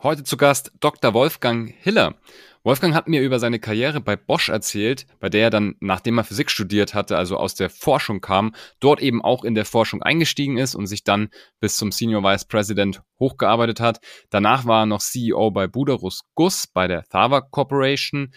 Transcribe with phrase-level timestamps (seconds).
[0.00, 1.12] Heute zu Gast Dr.
[1.12, 2.14] Wolfgang Hiller.
[2.62, 6.22] Wolfgang hat mir über seine Karriere bei Bosch erzählt, bei der er dann, nachdem er
[6.22, 10.56] Physik studiert hatte, also aus der Forschung kam, dort eben auch in der Forschung eingestiegen
[10.56, 13.98] ist und sich dann bis zum Senior Vice President hochgearbeitet hat.
[14.30, 18.32] Danach war er noch CEO bei Buderus Guss, bei der Thava Corporation,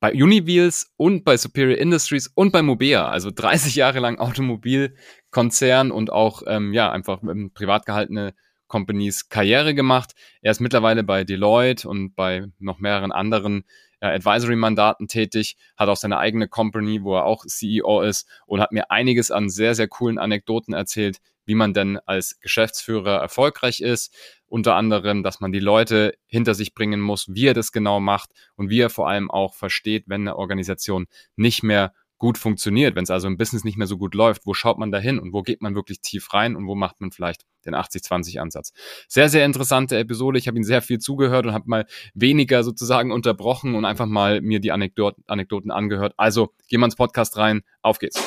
[0.00, 6.12] bei Uniwheels und bei Superior Industries und bei Mobea, also 30 Jahre lang Automobilkonzern und
[6.12, 8.34] auch ähm, ja einfach ähm, privat gehaltene
[8.68, 10.12] Companies Karriere gemacht.
[10.42, 13.64] Er ist mittlerweile bei Deloitte und bei noch mehreren anderen
[14.00, 18.72] äh, Advisory-Mandaten tätig, hat auch seine eigene Company, wo er auch CEO ist und hat
[18.72, 24.14] mir einiges an sehr, sehr coolen Anekdoten erzählt, wie man denn als Geschäftsführer erfolgreich ist.
[24.46, 28.30] Unter anderem, dass man die Leute hinter sich bringen muss, wie er das genau macht
[28.54, 31.06] und wie er vor allem auch versteht, wenn eine Organisation
[31.36, 34.54] nicht mehr gut funktioniert, wenn es also im Business nicht mehr so gut läuft, wo
[34.54, 37.10] schaut man da hin und wo geht man wirklich tief rein und wo macht man
[37.10, 38.72] vielleicht den 80-20-Ansatz.
[39.08, 40.38] Sehr, sehr interessante Episode.
[40.38, 44.40] Ich habe ihn sehr viel zugehört und habe mal weniger sozusagen unterbrochen und einfach mal
[44.40, 46.14] mir die Anekdot Anekdoten angehört.
[46.16, 47.62] Also gehen wir ins Podcast rein.
[47.82, 48.22] Auf geht's.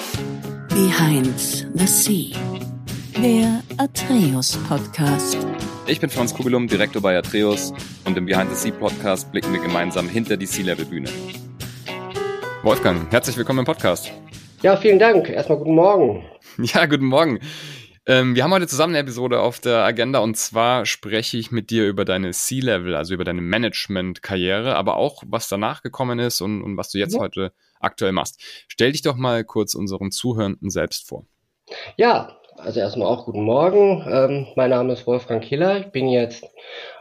[0.69, 2.37] Behind the Sea.
[3.17, 5.37] Der Atreus Podcast.
[5.85, 7.73] Ich bin Franz Kugelum, Direktor bei Atreus
[8.05, 11.09] und im Behind the Sea Podcast blicken wir gemeinsam hinter die Sea-Level-Bühne.
[12.63, 14.11] Wolfgang, herzlich willkommen im Podcast.
[14.61, 15.27] Ja, vielen Dank.
[15.27, 16.23] Erstmal guten Morgen.
[16.59, 17.39] Ja, guten Morgen.
[18.05, 21.71] Ähm, wir haben heute zusammen eine Episode auf der Agenda und zwar spreche ich mit
[21.71, 26.61] dir über deine C-Level, also über deine Management-Karriere, aber auch was danach gekommen ist und,
[26.61, 27.19] und was du jetzt ja.
[27.19, 28.39] heute aktuell machst.
[28.67, 31.25] Stell dich doch mal kurz unseren Zuhörenden selbst vor.
[31.97, 34.05] Ja, also erstmal auch guten Morgen.
[34.07, 35.79] Ähm, mein Name ist Wolfgang Killer.
[35.79, 36.43] Ich bin jetzt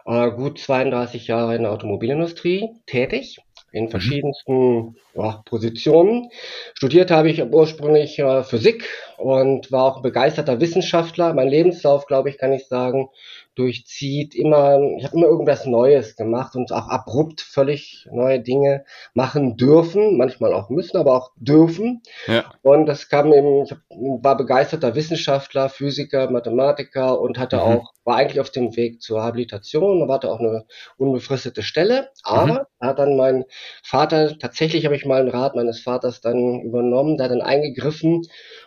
[0.07, 3.39] äh, gut 32 Jahre in der Automobilindustrie tätig
[3.73, 3.91] in mhm.
[3.91, 6.31] verschiedensten ja, Positionen.
[6.75, 11.35] Studiert habe ich ursprünglich äh, Physik und war auch begeisterter Wissenschaftler.
[11.35, 13.09] Mein Lebenslauf, glaube ich, kann ich sagen,
[13.55, 19.57] durchzieht immer, ich habe immer irgendwas Neues gemacht und auch abrupt völlig neue Dinge machen
[19.57, 22.03] dürfen, manchmal auch müssen, aber auch dürfen.
[22.27, 22.53] Ja.
[22.63, 27.63] Und das kam eben, ich war begeisterter Wissenschaftler, Physiker, Mathematiker und hatte mhm.
[27.63, 30.67] auch, war eigentlich auf dem Weg zur Habilitation, hatte auch eine
[30.97, 32.87] unbefristete Stelle, aber mhm.
[32.87, 33.45] hat dann mein
[33.85, 38.23] Vater, tatsächlich habe ich mal einen Rat meines Vaters dann übernommen, der hat dann eingegriffen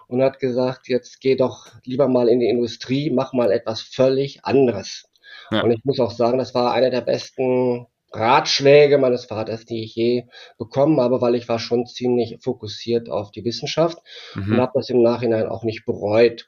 [0.08, 4.46] und hat gesagt, jetzt geh doch lieber mal in die Industrie, mach mal etwas völlig
[4.46, 5.10] anderes.
[5.52, 5.62] Ja.
[5.62, 9.96] Und ich muss auch sagen, das war einer der besten Ratschläge meines Vaters, die ich
[9.96, 10.24] je
[10.58, 13.98] bekommen habe, weil ich war schon ziemlich fokussiert auf die Wissenschaft
[14.36, 14.54] mhm.
[14.54, 16.48] und habe das im Nachhinein auch nicht bereut.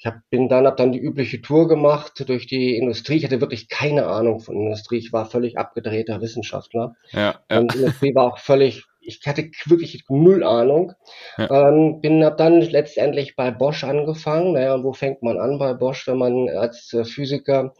[0.00, 3.16] Ich hab, bin dann, habe dann die übliche Tour gemacht durch die Industrie.
[3.16, 4.96] Ich hatte wirklich keine Ahnung von Industrie.
[4.96, 6.96] Ich war völlig abgedrehter Wissenschaftler.
[7.10, 7.58] Ja, ja.
[7.58, 10.92] Und Industrie war auch völlig ich hatte wirklich null Ahnung.
[11.36, 11.68] Ja.
[11.68, 14.52] Ähm, bin hab dann letztendlich bei Bosch angefangen.
[14.52, 17.74] Naja, wo fängt man an bei Bosch, wenn man als äh, Physiker,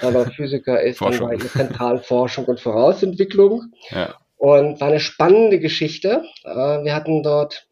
[0.00, 3.72] aber Physiker ist dann bei der Zentralforschung und Vorausentwicklung.
[3.90, 4.14] Ja.
[4.36, 6.24] Und war eine spannende Geschichte.
[6.44, 7.66] Äh, wir hatten dort,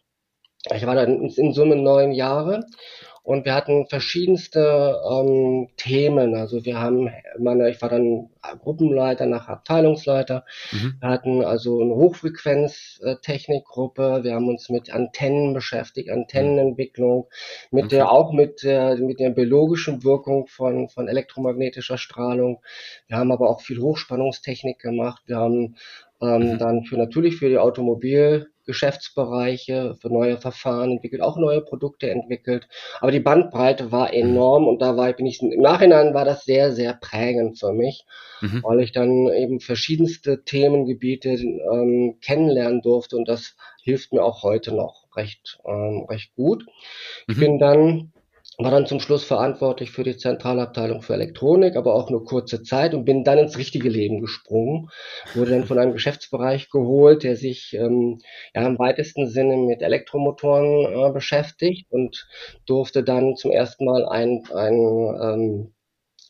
[0.75, 2.65] ich war da in, in Summe neun Jahre
[3.25, 6.34] und wir hatten verschiedenste ähm, Themen.
[6.34, 10.44] Also wir haben, meine, ich war dann Gruppenleiter nach Abteilungsleiter.
[10.72, 10.97] Mhm.
[11.00, 14.25] Wir hatten also eine Hochfrequenztechnikgruppe.
[14.25, 17.28] Wir haben uns mit Antennen beschäftigt, Antennenentwicklung,
[17.71, 17.94] mit okay.
[17.97, 22.61] der auch mit der mit der biologischen Wirkung von von elektromagnetischer Strahlung.
[23.06, 25.22] Wir haben aber auch viel Hochspannungstechnik gemacht.
[25.27, 25.77] Wir haben
[26.21, 26.59] ähm, mhm.
[26.59, 32.69] dann für natürlich für die Automobil Geschäftsbereiche, für neue Verfahren entwickelt, auch neue Produkte entwickelt.
[33.00, 36.73] Aber die Bandbreite war enorm und da war, bin ich, im Nachhinein war das sehr,
[36.73, 38.05] sehr prägend für mich,
[38.41, 38.62] mhm.
[38.62, 44.75] weil ich dann eben verschiedenste Themengebiete ähm, kennenlernen durfte und das hilft mir auch heute
[44.75, 46.65] noch recht, ähm, recht gut.
[46.65, 47.33] Mhm.
[47.33, 48.12] Ich bin dann
[48.59, 52.95] war dann zum Schluss verantwortlich für die Zentralabteilung für Elektronik, aber auch nur kurze Zeit
[52.95, 54.91] und bin dann ins richtige Leben gesprungen.
[55.35, 58.19] Wurde dann von einem Geschäftsbereich geholt, der sich ähm,
[58.55, 62.27] ja im weitesten Sinne mit Elektromotoren äh, beschäftigt und
[62.67, 65.73] durfte dann zum ersten Mal ein, ein ähm,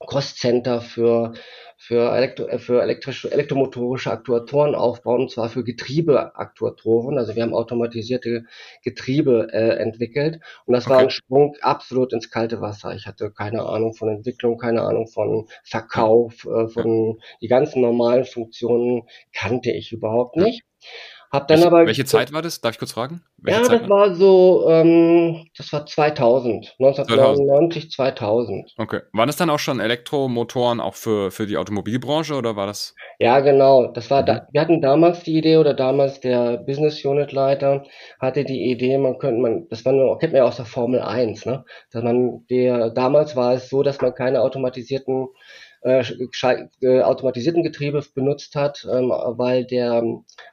[0.06, 1.34] Cost Center für
[1.82, 7.18] für, Elektro, äh, für elektrische, elektromotorische Aktuatoren aufbauen, und zwar für Getriebeaktuatoren.
[7.18, 8.44] Also wir haben automatisierte
[8.84, 10.94] Getriebe äh, entwickelt und das okay.
[10.94, 12.94] war ein Sprung absolut ins kalte Wasser.
[12.94, 18.26] Ich hatte keine Ahnung von Entwicklung, keine Ahnung von Verkauf, äh, von die ganzen normalen
[18.26, 19.02] Funktionen
[19.32, 20.62] kannte ich überhaupt nicht.
[21.32, 22.60] Hab dann welche, aber, welche Zeit war das?
[22.60, 23.22] Darf ich kurz fragen?
[23.38, 28.12] Welche ja, Zeit das war so, ähm, das war 2000, 1999, 2000.
[28.22, 28.74] 2000.
[28.78, 29.00] Okay.
[29.12, 32.94] Waren das dann auch schon Elektromotoren auch für, für die Automobilbranche oder war das?
[33.18, 33.88] Ja, genau.
[33.88, 34.26] Das war, mhm.
[34.26, 37.84] da, wir hatten damals die Idee oder damals der Business Unit Leiter
[38.20, 41.00] hatte die Idee, man könnte, man, das war nur, kennt man ja aus der Formel
[41.00, 41.64] 1, ne?
[41.90, 45.28] Dass man, der, damals war es so, dass man keine automatisierten
[45.82, 46.04] äh,
[46.80, 50.02] äh, automatisierten Getriebe benutzt hat, ähm, weil, der,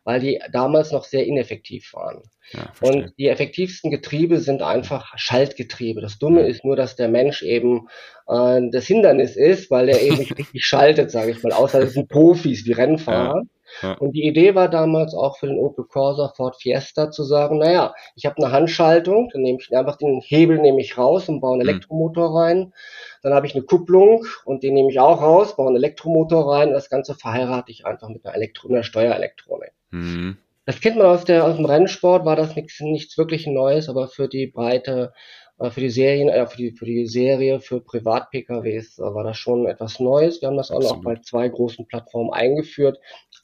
[0.03, 2.23] weil die damals noch sehr ineffektiv waren.
[2.51, 6.01] Ja, und die effektivsten Getriebe sind einfach Schaltgetriebe.
[6.01, 7.87] Das Dumme ist nur, dass der Mensch eben
[8.27, 11.93] äh, das Hindernis ist, weil er eben nicht richtig schaltet, sage ich mal, außer es
[11.93, 13.35] sind Profis wie Rennfahrer.
[13.35, 13.58] Ja.
[13.81, 13.93] Ja.
[13.93, 17.93] Und die Idee war damals auch für den Opel Corsa Ford Fiesta zu sagen, naja,
[18.15, 21.53] ich habe eine Handschaltung, dann nehme ich einfach den Hebel nehme ich raus und baue
[21.53, 21.69] einen hm.
[21.69, 22.73] Elektromotor rein.
[23.21, 26.69] Dann habe ich eine Kupplung und den nehme ich auch raus, baue einen Elektromotor rein.
[26.69, 29.71] Und das Ganze verheirate ich einfach mit einer, Elektro einer Steuerelektronik.
[29.91, 30.37] Mhm.
[30.65, 34.07] Das kennt man aus, der, aus dem Rennsport, war das nichts, nichts wirklich Neues, aber
[34.07, 35.13] für die breite,
[35.71, 39.99] für die Serien, äh, für die, für die Serie, für Privat-PKWs war das schon etwas
[39.99, 40.41] Neues.
[40.41, 42.99] Wir haben das auch noch bei zwei großen Plattformen eingeführt.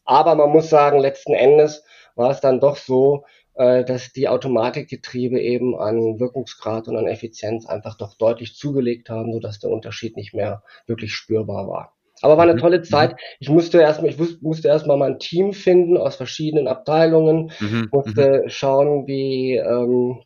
[0.05, 1.83] Aber man muss sagen, letzten Endes
[2.15, 3.25] war es dann doch so,
[3.55, 9.33] äh, dass die Automatikgetriebe eben an Wirkungsgrad und an Effizienz einfach doch deutlich zugelegt haben,
[9.33, 11.93] sodass der Unterschied nicht mehr wirklich spürbar war.
[12.21, 12.59] Aber war eine mhm.
[12.59, 13.11] tolle Zeit.
[13.11, 13.17] Mhm.
[13.39, 17.89] Ich musste erstmal, ich wusste, musste erstmal mal ein Team finden aus verschiedenen Abteilungen, mhm.
[17.91, 18.49] musste mhm.
[18.49, 20.21] schauen, wie, ähm,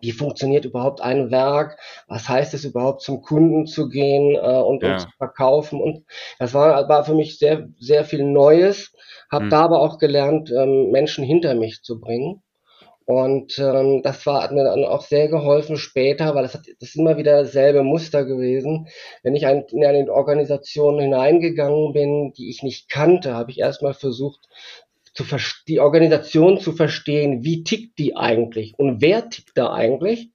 [0.00, 4.82] wie funktioniert überhaupt ein Werk, was heißt es überhaupt zum Kunden zu gehen äh, und,
[4.82, 4.92] ja.
[4.92, 5.80] und zu verkaufen.
[5.80, 6.04] Und
[6.38, 8.92] das war, war für mich sehr, sehr viel Neues,
[9.30, 9.50] habe mhm.
[9.50, 12.42] da aber auch gelernt, ähm, Menschen hinter mich zu bringen.
[13.06, 16.90] Und ähm, das war, hat mir dann auch sehr geholfen später, weil das, hat, das
[16.90, 18.88] ist immer wieder dasselbe Muster gewesen.
[19.22, 23.92] Wenn ich ein, in eine Organisation hineingegangen bin, die ich nicht kannte, habe ich erstmal
[23.92, 24.48] versucht,
[25.14, 25.24] zu
[25.68, 30.30] die Organisation zu verstehen, wie tickt die eigentlich und wer tickt da eigentlich.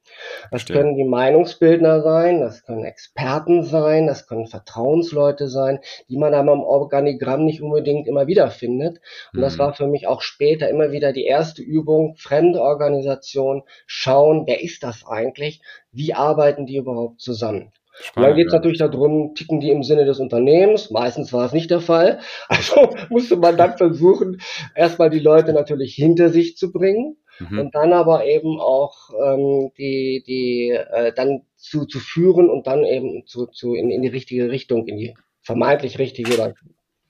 [0.51, 0.79] Das Stimmt.
[0.79, 6.53] können die Meinungsbildner sein, das können Experten sein, das können Vertrauensleute sein, die man aber
[6.53, 9.01] im Organigramm nicht unbedingt immer wieder findet.
[9.33, 9.41] Und mhm.
[9.41, 14.63] das war für mich auch später immer wieder die erste Übung, fremde Organisation, schauen, wer
[14.63, 15.61] ist das eigentlich,
[15.91, 17.71] wie arbeiten die überhaupt zusammen.
[18.01, 18.59] Spannend, dann geht es ja.
[18.59, 20.89] natürlich darum, ticken die im Sinne des Unternehmens.
[20.89, 22.19] Meistens war es nicht der Fall.
[22.47, 24.41] Also musste man dann versuchen,
[24.75, 27.59] erstmal die Leute natürlich hinter sich zu bringen mhm.
[27.59, 32.83] und dann aber eben auch ähm, die, die äh, dann zu, zu führen und dann
[32.83, 36.53] eben zu, zu in, in die richtige Richtung, in die vermeintlich richtige oder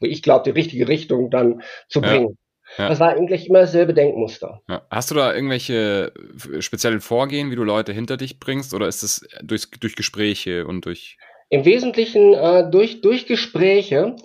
[0.01, 2.37] ich glaube die richtige Richtung dann zu bringen.
[2.77, 2.89] Ja.
[2.89, 4.61] Das war eigentlich immer dasselbe Denkmuster.
[4.69, 4.81] Ja.
[4.89, 6.11] Hast du da irgendwelche
[6.59, 10.85] speziellen Vorgehen, wie du Leute hinter dich bringst, oder ist es durch, durch Gespräche und
[10.85, 11.17] durch.
[11.49, 14.15] Im Wesentlichen äh, durch, durch Gespräche,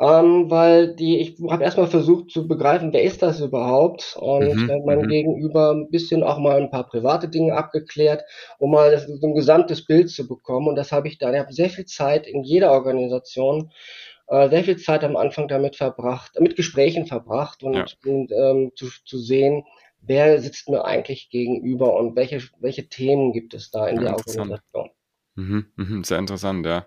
[0.00, 4.68] ähm, weil die, ich habe erstmal versucht zu begreifen, wer ist das überhaupt und mhm,
[4.68, 5.08] äh, mein mhm.
[5.08, 8.24] Gegenüber ein bisschen auch mal ein paar private Dinge abgeklärt,
[8.58, 10.66] um mal das, so ein gesamtes Bild zu bekommen.
[10.66, 13.70] Und das habe ich dann, ich habe sehr viel Zeit in jeder Organisation
[14.32, 17.84] äh, sehr viel Zeit am Anfang damit verbracht, mit Gesprächen verbracht und, ja.
[18.06, 19.64] und ähm, zu, zu sehen,
[20.00, 24.12] wer sitzt mir eigentlich gegenüber und welche, welche Themen gibt es da in ja, der
[24.16, 24.90] Organisation.
[25.34, 26.86] Mhm, mhm, sehr interessant, ja.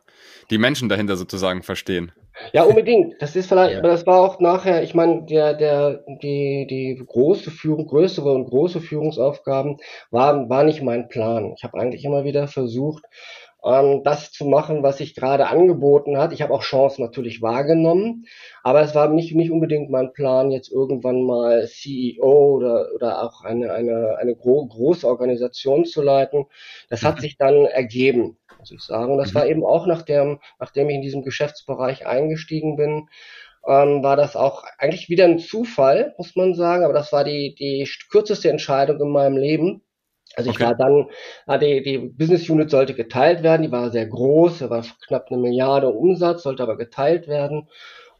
[0.50, 2.12] Die Menschen dahinter sozusagen verstehen.
[2.51, 3.15] Ja, unbedingt.
[3.19, 3.80] Das ist vielleicht, ja.
[3.80, 8.45] aber das war auch nachher, ich meine, der, der, die, die große Führung, größere und
[8.45, 9.77] große Führungsaufgaben
[10.12, 11.53] waren, war nicht mein Plan.
[11.56, 13.03] Ich habe eigentlich immer wieder versucht,
[13.65, 16.31] ähm, das zu machen, was sich gerade angeboten hat.
[16.31, 18.25] Ich habe auch Chancen natürlich wahrgenommen,
[18.63, 23.44] aber es war nicht, nicht unbedingt mein Plan, jetzt irgendwann mal CEO oder, oder auch
[23.44, 26.45] eine, eine, eine gro große Organisation zu leiten.
[26.89, 27.21] Das hat mhm.
[27.21, 29.17] sich dann ergeben, muss ich sagen.
[29.17, 29.35] Das mhm.
[29.35, 33.09] war eben auch nachdem, nachdem ich in diesem Geschäftsbereich eingestiegen bin,
[33.68, 37.56] ähm, war das auch eigentlich wieder ein Zufall, muss man sagen, aber das war die,
[37.56, 39.81] die kürzeste Entscheidung in meinem Leben
[40.35, 40.65] also ich okay.
[40.65, 45.27] war dann, die, die Business Unit sollte geteilt werden, die war sehr groß, war knapp
[45.30, 47.69] eine Milliarde Umsatz, sollte aber geteilt werden.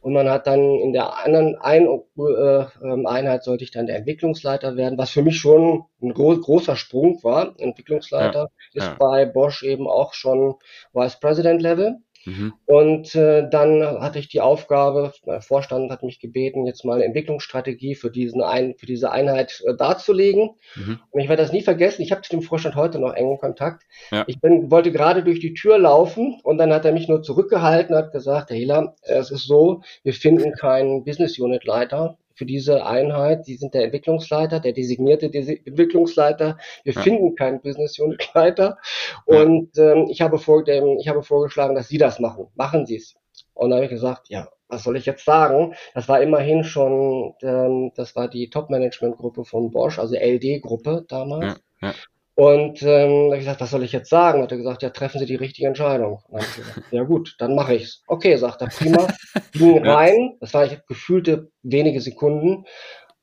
[0.00, 3.96] Und man hat dann in der anderen ein, äh, ähm, Einheit sollte ich dann der
[3.96, 7.54] Entwicklungsleiter werden, was für mich schon ein gro großer Sprung war.
[7.58, 8.96] Entwicklungsleiter ja, ist ja.
[9.00, 10.54] bei Bosch eben auch schon
[10.92, 11.96] Vice President Level.
[12.26, 12.52] Mhm.
[12.66, 17.04] Und äh, dann hatte ich die Aufgabe, der Vorstand hat mich gebeten, jetzt mal eine
[17.04, 20.50] Entwicklungsstrategie für, diesen ein, für diese Einheit äh, darzulegen.
[20.74, 20.98] Mhm.
[21.10, 23.84] Und ich werde das nie vergessen, ich habe zu dem Vorstand heute noch engen Kontakt.
[24.10, 24.24] Ja.
[24.26, 27.94] Ich bin, wollte gerade durch die Tür laufen und dann hat er mich nur zurückgehalten
[27.94, 32.46] und hat gesagt, Herr Hiller, es ist so, wir finden keinen Business Unit Leiter für
[32.46, 33.44] diese Einheit.
[33.44, 36.58] Sie sind der Entwicklungsleiter, der designierte Entwicklungsleiter.
[36.84, 37.00] Wir ja.
[37.00, 38.78] finden keinen Business Unit Leiter.
[39.24, 42.48] Und ähm, ich, habe vor, dem, ich habe vorgeschlagen, dass Sie das machen.
[42.54, 43.16] Machen Sie es.
[43.54, 45.74] Und da habe ich gesagt, ja, was soll ich jetzt sagen?
[45.94, 51.60] Das war immerhin schon, ähm, das war die Top-Management-Gruppe von Bosch, also LD-Gruppe damals.
[51.80, 51.94] Ja, ja.
[52.36, 54.42] Und ähm, habe ich gesagt, was soll ich jetzt sagen?
[54.42, 56.20] Hat er gesagt, ja, treffen Sie die richtige Entscheidung.
[56.30, 58.02] Gesagt, ja gut, dann mache ich's.
[58.06, 59.08] Okay, sagt er, prima.
[59.52, 62.66] Ging rein, das war ich gefühlte wenige Sekunden,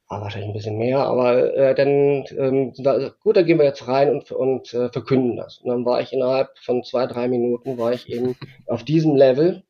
[0.10, 3.88] war wahrscheinlich ein bisschen mehr, aber äh, dann, ähm, da, gut, dann gehen wir jetzt
[3.88, 5.60] rein und, und äh, verkünden das.
[5.60, 9.62] Und dann war ich innerhalb von zwei, drei Minuten, war ich eben auf diesem Level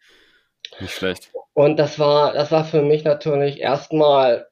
[0.79, 1.31] Nicht schlecht.
[1.53, 4.47] Und das war, das war für mich natürlich erstmal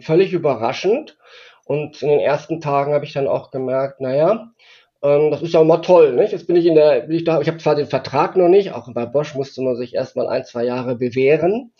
[0.00, 1.16] völlig überraschend.
[1.68, 4.52] Und in den ersten Tagen habe ich dann auch gemerkt, naja,
[5.02, 6.32] ähm, das ist ja immer toll, nicht?
[6.32, 8.72] Jetzt bin ich in der, bin ich da, ich habe zwar den Vertrag noch nicht,
[8.72, 11.72] auch bei Bosch musste man sich erstmal ein, zwei Jahre bewähren.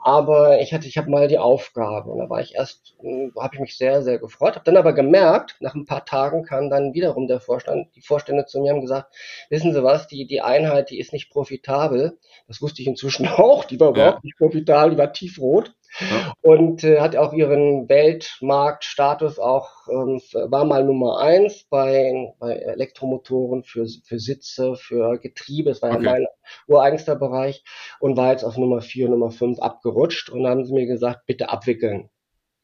[0.00, 3.54] Aber ich hatte, ich habe mal die Aufgabe und da war ich erst, hm, habe
[3.54, 6.94] ich mich sehr, sehr gefreut, habe dann aber gemerkt, nach ein paar Tagen kam dann
[6.94, 9.14] wiederum der Vorstand, die Vorstände zu mir haben gesagt,
[9.50, 12.18] wissen Sie was, die, die Einheit, die ist nicht profitabel.
[12.48, 15.74] Das wusste ich inzwischen auch, die war überhaupt nicht profitabel, die war tiefrot.
[16.00, 16.32] Ja.
[16.42, 23.64] Und äh, hat auch ihren Weltmarktstatus auch, ähm, war mal Nummer eins bei, bei Elektromotoren
[23.64, 26.04] für, für Sitze, für Getriebe, das war okay.
[26.04, 26.26] ja mein
[26.66, 27.64] ureigenster Bereich
[28.00, 31.26] und war jetzt auf Nummer vier, Nummer fünf abgerutscht und da haben sie mir gesagt,
[31.26, 32.10] bitte abwickeln.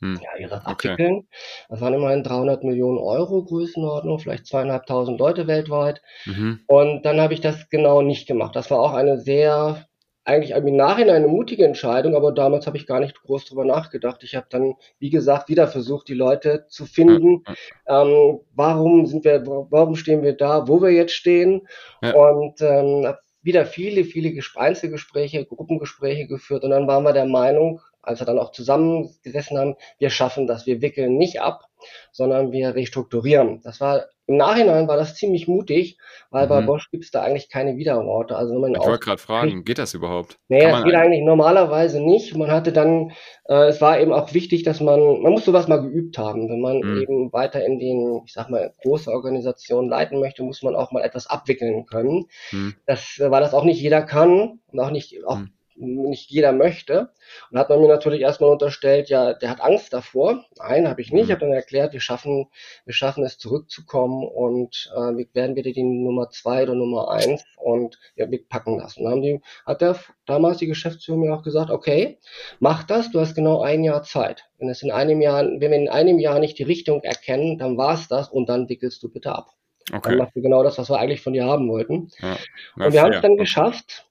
[0.01, 0.21] Hm.
[0.23, 1.17] Ja, ihr sagt abwickeln.
[1.17, 1.27] Okay.
[1.69, 6.03] Das waren immerhin 300 Millionen Euro Größenordnung, vielleicht zweieinhalbtausend Leute weltweit.
[6.27, 6.61] Mhm.
[6.67, 8.55] Und dann habe ich das genau nicht gemacht.
[8.57, 9.87] Das war auch eine sehr
[10.25, 14.23] eigentlich im Nachhinein eine mutige Entscheidung, aber damals habe ich gar nicht groß drüber nachgedacht.
[14.23, 17.45] Ich habe dann, wie gesagt, wieder versucht, die Leute zu finden.
[17.87, 18.03] Ja.
[18.03, 21.69] Ähm, warum sind wir, warum stehen wir da, wo wir jetzt stehen?
[22.03, 22.15] Ja.
[22.15, 27.81] Und ähm, habe wieder viele, viele Einzelgespräche, Gruppengespräche geführt und dann waren wir der Meinung,
[28.01, 31.67] als wir dann auch zusammengesessen haben, wir schaffen das, wir wickeln nicht ab,
[32.11, 33.61] sondern wir restrukturieren.
[33.63, 35.99] Das war im Nachhinein war das ziemlich mutig,
[36.31, 36.49] weil mhm.
[36.49, 38.37] bei Bosch gibt es da eigentlich keine Widerworte.
[38.37, 40.39] Also wenn man ich wollte gerade fragen, geht das überhaupt?
[40.49, 42.35] Nee, das geht eigentlich normalerweise nicht.
[42.37, 43.13] Man hatte dann,
[43.49, 46.49] äh, es war eben auch wichtig, dass man, man muss sowas mal geübt haben.
[46.49, 47.03] Wenn man mhm.
[47.03, 51.03] eben weiter in den, ich sag mal, große Organisationen leiten möchte, muss man auch mal
[51.03, 52.25] etwas abwickeln können.
[52.51, 52.75] Mhm.
[52.87, 57.11] Das, weil das auch nicht jeder kann und auch nicht, auch mhm nicht jeder möchte.
[57.51, 60.45] Und hat man mir natürlich erstmal unterstellt, ja, der hat Angst davor.
[60.59, 61.25] Nein, habe ich nicht.
[61.25, 62.47] Ich habe dann erklärt, wir schaffen,
[62.85, 67.45] wir schaffen es zurückzukommen und äh, wir werden wieder die Nummer zwei oder Nummer eins
[67.57, 68.97] und ja, wir packen das.
[68.97, 72.19] Und dann haben die, hat der damals die Geschäftsführung mir auch gesagt, okay,
[72.61, 74.45] mach das, du hast genau ein Jahr Zeit.
[74.59, 77.77] Wenn es in einem Jahr, wenn wir in einem Jahr nicht die Richtung erkennen, dann
[77.77, 79.51] war es das und dann wickelst du bitte ab.
[79.93, 80.11] Okay.
[80.11, 82.11] Dann machst du genau das, was wir eigentlich von dir haben wollten.
[82.21, 82.37] Ja,
[82.77, 84.07] und wir haben es dann geschafft,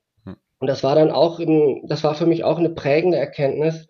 [0.64, 3.90] und das war dann auch, im, das war für mich auch eine prägende Erkenntnis.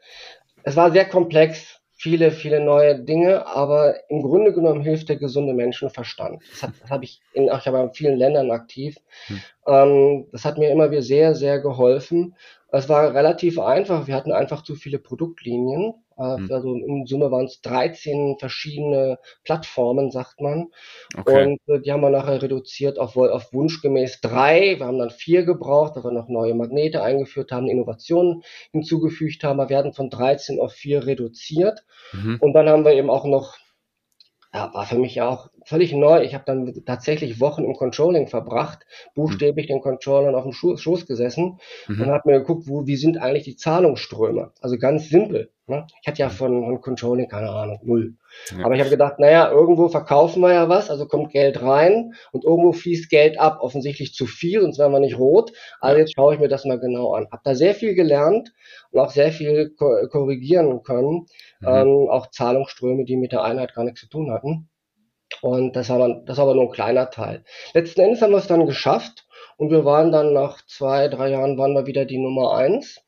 [0.63, 5.53] Es war sehr komplex, viele, viele neue Dinge, aber im Grunde genommen hilft der gesunde
[5.53, 6.41] Menschenverstand.
[6.49, 8.97] Das, das habe ich in, ich habe in vielen Ländern aktiv.
[9.27, 9.41] Hm.
[9.67, 12.33] Ähm, das hat mir immer wieder sehr, sehr geholfen.
[12.71, 14.07] Es war relativ einfach.
[14.07, 15.93] Wir hatten einfach zu viele Produktlinien.
[16.17, 16.49] Mhm.
[16.51, 20.67] Also in Summe waren es 13 verschiedene Plattformen, sagt man.
[21.17, 21.45] Okay.
[21.45, 24.79] Und äh, die haben wir nachher reduziert auf, auf Wunsch gemäß drei.
[24.79, 29.57] Wir haben dann vier gebraucht, weil wir noch neue Magnete eingeführt haben, Innovationen hinzugefügt haben.
[29.57, 31.83] Wir werden von 13 auf vier reduziert.
[32.11, 32.37] Mhm.
[32.39, 33.57] Und dann haben wir eben auch noch
[34.53, 36.21] ja, war für mich auch völlig neu.
[36.21, 41.59] Ich habe dann tatsächlich Wochen im Controlling verbracht, buchstäblich den Controllern auf dem Schoß gesessen
[41.87, 42.01] mhm.
[42.01, 44.51] und habe mir geguckt, wo, wie sind eigentlich die Zahlungsströme.
[44.61, 45.51] Also ganz simpel.
[45.65, 45.87] Ne?
[46.01, 48.15] Ich hatte ja von, von Controlling keine Ahnung, null.
[48.51, 48.65] Ja.
[48.65, 52.43] Aber ich habe gedacht, naja, irgendwo verkaufen wir ja was, also kommt Geld rein und
[52.43, 55.53] irgendwo fließt Geld ab, offensichtlich zu viel, sonst wären wir nicht rot.
[55.79, 57.27] Also jetzt schaue ich mir das mal genau an.
[57.31, 58.51] Habe da sehr viel gelernt
[58.91, 61.27] und auch sehr viel ko korrigieren können,
[61.61, 61.67] mhm.
[61.67, 64.67] ähm, auch Zahlungsströme, die mit der Einheit gar nichts zu tun hatten.
[65.41, 67.45] Und das war, das war aber nur ein kleiner Teil.
[67.73, 71.57] Letzten Endes haben wir es dann geschafft und wir waren dann nach zwei, drei Jahren
[71.57, 73.01] waren wir wieder die Nummer eins.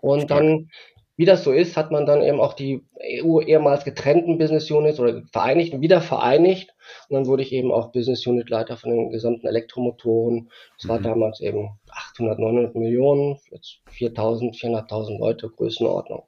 [0.00, 0.40] Und Stark.
[0.40, 0.68] dann
[1.18, 2.86] wie das so ist, hat man dann eben auch die
[3.24, 6.72] EU ehemals getrennten Business Units oder vereinigten wieder vereinigt.
[7.08, 10.48] Und dann wurde ich eben auch Business Unit Leiter von den gesamten Elektromotoren.
[10.76, 10.88] Das mhm.
[10.90, 16.22] war damals eben 800, 900 Millionen, jetzt 4000, 400.000 Leute Größenordnung.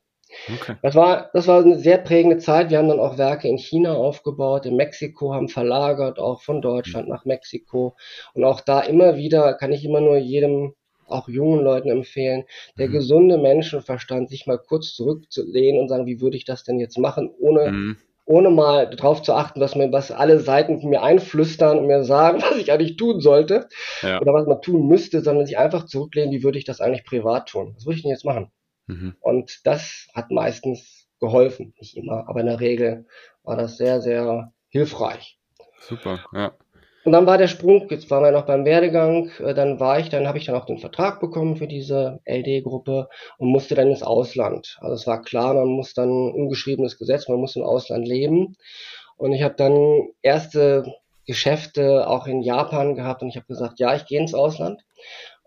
[0.52, 0.74] Okay.
[0.82, 2.70] Das war, das war eine sehr prägende Zeit.
[2.70, 7.08] Wir haben dann auch Werke in China aufgebaut, in Mexiko haben verlagert, auch von Deutschland
[7.08, 7.94] nach Mexiko.
[8.34, 10.74] Und auch da immer wieder kann ich immer nur jedem
[11.10, 12.44] auch jungen Leuten empfehlen,
[12.78, 12.92] der mhm.
[12.92, 17.30] gesunde Menschenverstand, sich mal kurz zurückzulehnen und sagen, wie würde ich das denn jetzt machen,
[17.38, 17.96] ohne, mhm.
[18.24, 22.42] ohne mal darauf zu achten, was mir, was alle Seiten mir einflüstern und mir sagen,
[22.42, 23.68] was ich eigentlich tun sollte
[24.02, 24.20] ja.
[24.20, 27.48] oder was man tun müsste, sondern sich einfach zurücklehnen, wie würde ich das eigentlich privat
[27.48, 27.72] tun?
[27.76, 28.50] Was würde ich denn jetzt machen?
[28.86, 29.14] Mhm.
[29.20, 33.06] Und das hat meistens geholfen, nicht immer, aber in der Regel
[33.44, 35.38] war das sehr, sehr hilfreich.
[35.80, 36.52] Super, ja.
[37.04, 40.10] Und dann war der Sprung, jetzt waren wir noch beim Werdegang, äh, dann war ich,
[40.10, 44.02] dann habe ich dann auch den Vertrag bekommen für diese LD-Gruppe und musste dann ins
[44.02, 44.76] Ausland.
[44.80, 48.56] Also es war klar, man muss dann ungeschriebenes Gesetz, man muss im Ausland leben.
[49.16, 50.94] Und ich habe dann erste
[51.26, 54.82] Geschäfte auch in Japan gehabt und ich habe gesagt, ja, ich gehe ins Ausland,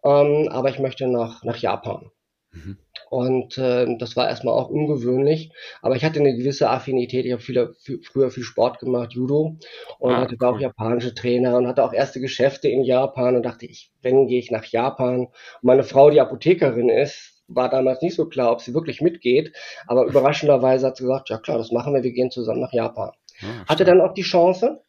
[0.03, 2.09] ähm, aber ich möchte nach, nach Japan.
[2.51, 2.77] Mhm.
[3.13, 5.51] Und äh, das war erstmal auch ungewöhnlich.
[5.83, 7.25] Aber ich hatte eine gewisse Affinität.
[7.27, 9.57] Ich habe viel, viel, früher viel Sport gemacht, Judo,
[9.99, 10.47] und ah, hatte cool.
[10.47, 14.39] auch japanische Trainer und hatte auch erste Geschäfte in Japan und dachte, ich, wenn gehe
[14.39, 15.27] ich nach Japan.
[15.27, 15.29] Und
[15.61, 19.53] meine Frau, die Apothekerin ist, war damals nicht so klar, ob sie wirklich mitgeht.
[19.85, 23.11] Aber überraschenderweise hat sie gesagt, ja klar, das machen wir, wir gehen zusammen nach Japan.
[23.41, 24.81] Ja, hatte dann auch die Chance,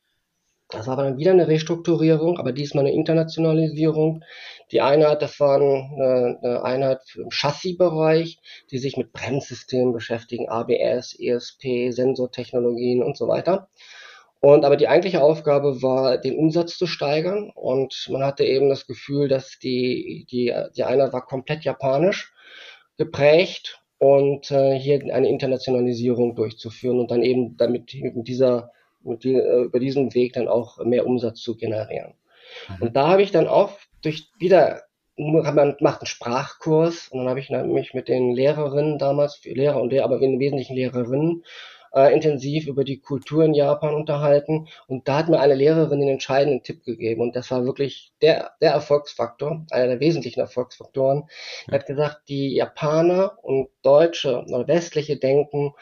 [0.75, 4.25] das war dann wieder eine Restrukturierung, aber diesmal eine Internationalisierung.
[4.73, 8.39] Die Einheit, das war eine, eine Einheit im Chassisbereich,
[8.71, 13.69] die sich mit Bremssystemen beschäftigen, ABS, ESP, Sensortechnologien und so weiter.
[14.41, 17.51] Und aber die eigentliche Aufgabe war, den Umsatz zu steigern.
[17.55, 22.35] Und man hatte eben das Gefühl, dass die, die, die Einheit war komplett japanisch
[22.99, 28.71] geprägt und äh, hier eine Internationalisierung durchzuführen und dann eben damit mit dieser
[29.05, 32.15] mit die, äh, über diesen Weg dann auch mehr Umsatz zu generieren.
[32.69, 32.83] Mhm.
[32.83, 34.83] Und da habe ich dann auch durch wieder
[35.17, 39.91] man macht einen Sprachkurs und dann habe ich mich mit den Lehrerinnen damals, Lehrer und
[39.91, 41.45] Lehrer, aber im Wesentlichen Lehrerinnen,
[41.95, 44.67] äh, intensiv über die Kultur in Japan unterhalten.
[44.89, 47.21] Und da hat mir eine Lehrerin den entscheidenden Tipp gegeben.
[47.21, 51.29] Und das war wirklich der, der Erfolgsfaktor, einer der wesentlichen Erfolgsfaktoren.
[51.69, 55.73] Er hat gesagt, die Japaner und Deutsche oder westliche denken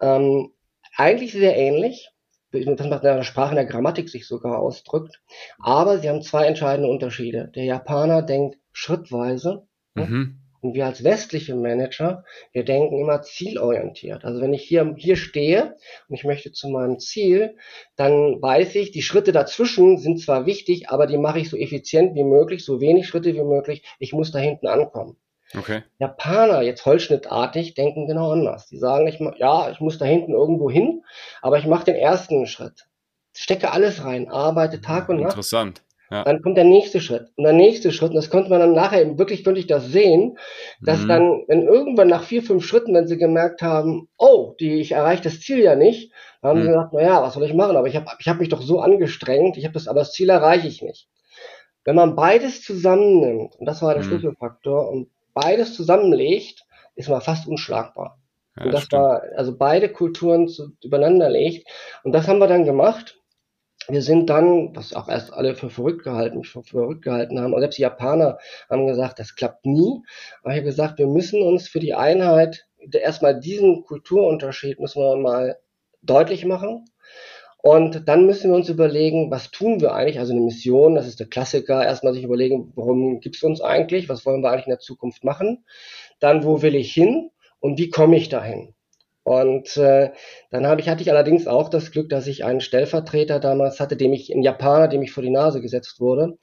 [0.00, 0.52] ähm,
[0.96, 2.10] eigentlich sehr ähnlich
[2.52, 5.22] das macht in der Sprache, in der Grammatik sich sogar ausdrückt.
[5.58, 7.50] Aber sie haben zwei entscheidende Unterschiede.
[7.54, 10.38] Der Japaner denkt schrittweise mhm.
[10.60, 14.24] und wir als westliche Manager, wir denken immer zielorientiert.
[14.24, 15.76] Also wenn ich hier, hier stehe
[16.08, 17.56] und ich möchte zu meinem Ziel,
[17.96, 22.14] dann weiß ich, die Schritte dazwischen sind zwar wichtig, aber die mache ich so effizient
[22.14, 23.82] wie möglich, so wenig Schritte wie möglich.
[23.98, 25.16] Ich muss da hinten ankommen.
[25.56, 25.82] Okay.
[25.98, 28.68] Japaner, jetzt holzschnittartig, denken genau anders.
[28.68, 31.04] Die sagen, ich, ja, ich muss da hinten irgendwo hin,
[31.42, 32.86] aber ich mache den ersten Schritt.
[33.34, 35.32] Stecke alles rein, arbeite Tag und Nacht.
[35.32, 35.82] Interessant.
[36.12, 36.24] Ja.
[36.24, 38.10] Dann kommt der nächste Schritt und der nächste Schritt.
[38.10, 40.36] Und das konnte man dann nachher wirklich wirklich das sehen,
[40.82, 41.08] dass mhm.
[41.08, 45.22] dann, wenn irgendwann nach vier, fünf Schritten, wenn sie gemerkt haben, oh, die, ich erreiche
[45.22, 46.62] das Ziel ja nicht, dann haben mhm.
[46.64, 47.78] sie gesagt, naja, was soll ich machen?
[47.78, 50.28] Aber ich habe ich hab mich doch so angestrengt, ich habe das, aber das Ziel
[50.28, 51.08] erreiche ich nicht.
[51.84, 54.08] Wenn man beides zusammennimmt, und das war der mhm.
[54.08, 58.18] Schlüsselfaktor, und beides zusammenlegt, ist man fast unschlagbar.
[58.56, 59.02] Ja, und das stimmt.
[59.02, 61.66] war, also beide Kulturen zu, übereinander legt.
[62.02, 63.18] Und das haben wir dann gemacht.
[63.88, 67.60] Wir sind dann, was auch erst alle für verrückt gehalten, für verrückt gehalten haben, und
[67.60, 68.38] selbst die Japaner
[68.70, 70.02] haben gesagt, das klappt nie.
[70.42, 75.16] Aber ich habe gesagt, wir müssen uns für die Einheit erstmal diesen Kulturunterschied müssen wir
[75.16, 75.58] mal
[76.02, 76.84] deutlich machen.
[77.62, 80.18] Und dann müssen wir uns überlegen, was tun wir eigentlich?
[80.18, 81.84] Also eine Mission, das ist der Klassiker.
[81.84, 84.08] Erstmal sich überlegen, warum gibt es uns eigentlich?
[84.08, 85.64] Was wollen wir eigentlich in der Zukunft machen?
[86.18, 87.30] Dann, wo will ich hin?
[87.60, 88.74] Und wie komme ich dahin?
[89.22, 90.10] Und äh,
[90.50, 93.96] dann habe ich, hatte ich allerdings auch das Glück, dass ich einen Stellvertreter damals hatte,
[93.96, 96.38] dem ich, ein Japaner, dem ich vor die Nase gesetzt wurde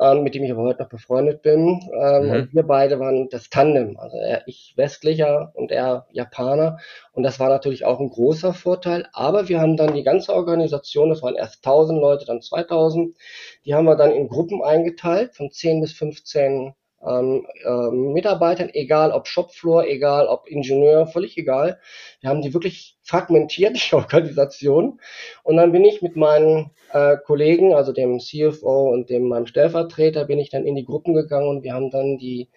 [0.00, 1.80] ähm, mit dem ich aber heute noch befreundet bin.
[1.98, 2.30] Ähm, mhm.
[2.30, 3.98] Und wir beide waren das Tandem.
[3.98, 6.78] Also er, ich Westlicher und er Japaner.
[7.12, 9.06] Und das war natürlich auch ein großer Vorteil.
[9.12, 13.16] Aber wir haben dann die ganze Organisation, das waren erst 1000 Leute, dann 2000,
[13.64, 16.74] die haben wir dann in Gruppen eingeteilt von 10 bis 15
[17.06, 21.78] ähm, äh, Mitarbeitern, egal ob Shopfloor, egal ob Ingenieur, völlig egal.
[22.20, 25.00] Wir haben die wirklich fragmentiert, die Organisation.
[25.42, 30.24] Und dann bin ich mit meinen äh, Kollegen, also dem CFO und dem meinem Stellvertreter,
[30.24, 32.48] bin ich dann in die Gruppen gegangen und wir haben dann die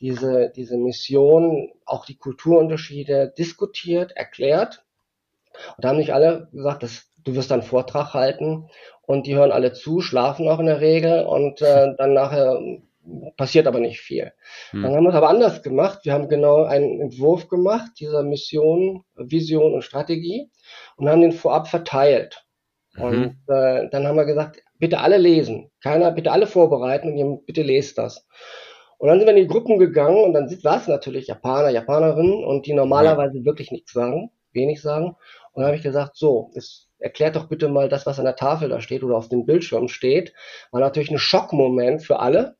[0.00, 4.84] diese, diese Mission, auch die Kulturunterschiede diskutiert, erklärt.
[5.76, 8.68] Und da haben nicht alle gesagt, dass du wirst dann Vortrag halten
[9.02, 12.60] und die hören alle zu, schlafen auch in der Regel und äh, dann nachher
[13.36, 14.32] passiert aber nicht viel.
[14.70, 14.82] Hm.
[14.82, 16.00] Dann haben wir es aber anders gemacht.
[16.04, 20.50] Wir haben genau einen Entwurf gemacht dieser Mission, Vision und Strategie
[20.96, 22.44] und haben den vorab verteilt.
[22.94, 23.04] Mhm.
[23.04, 25.70] Und äh, dann haben wir gesagt, bitte alle lesen.
[25.82, 28.26] Keiner, bitte alle vorbereiten und ihr bitte lest das.
[28.98, 32.66] Und dann sind wir in die Gruppen gegangen und dann saßen natürlich Japaner, Japanerinnen und
[32.66, 35.16] die normalerweise wirklich nichts sagen, wenig sagen.
[35.52, 38.34] Und dann habe ich gesagt, so, es erklärt doch bitte mal das, was an der
[38.34, 40.32] Tafel da steht oder auf dem Bildschirm steht.
[40.72, 42.56] War natürlich ein Schockmoment für alle.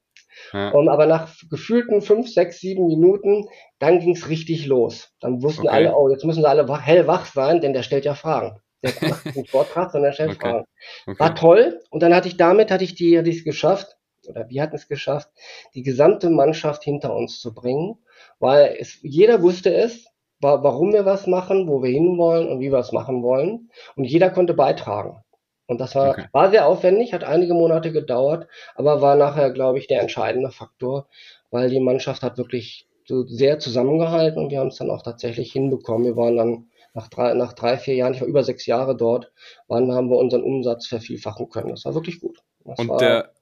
[0.52, 0.70] Ja.
[0.70, 5.12] Um, aber nach gefühlten fünf, sechs, sieben Minuten, dann ging es richtig los.
[5.20, 5.76] Dann wussten okay.
[5.76, 8.60] alle, oh, jetzt müssen sie alle wach, hellwach sein, denn der stellt ja Fragen.
[8.82, 10.40] Der macht nicht Vortrag, sondern stellt okay.
[10.40, 10.64] Fragen.
[11.06, 11.20] Okay.
[11.20, 11.80] War toll.
[11.90, 13.96] Und dann hatte ich damit, hatte ich die, hatte ich es geschafft,
[14.28, 15.28] oder wir hatten es geschafft,
[15.74, 17.98] die gesamte Mannschaft hinter uns zu bringen,
[18.38, 20.06] weil es, jeder wusste es,
[20.40, 23.70] warum wir was machen, wo wir hinwollen und wie wir es machen wollen.
[23.96, 25.22] Und jeder konnte beitragen.
[25.68, 26.24] Und das war, okay.
[26.32, 31.08] war sehr aufwendig, hat einige Monate gedauert, aber war nachher, glaube ich, der entscheidende Faktor,
[31.50, 35.52] weil die Mannschaft hat wirklich so sehr zusammengehalten und wir haben es dann auch tatsächlich
[35.52, 36.06] hinbekommen.
[36.06, 39.30] Wir waren dann nach drei, nach drei, vier Jahren, ich war über sechs Jahre dort,
[39.68, 41.70] waren, haben wir unseren Umsatz vervielfachen können.
[41.70, 42.38] Das war wirklich gut.
[42.64, 43.32] Das und der,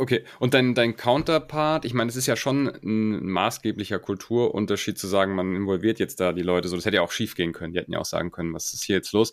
[0.00, 5.06] Okay, und dein, dein Counterpart, ich meine, es ist ja schon ein maßgeblicher Kulturunterschied zu
[5.06, 6.76] sagen, man involviert jetzt da die Leute so.
[6.76, 7.74] Das hätte ja auch schief gehen können.
[7.74, 9.32] Die hätten ja auch sagen können, was ist hier jetzt los?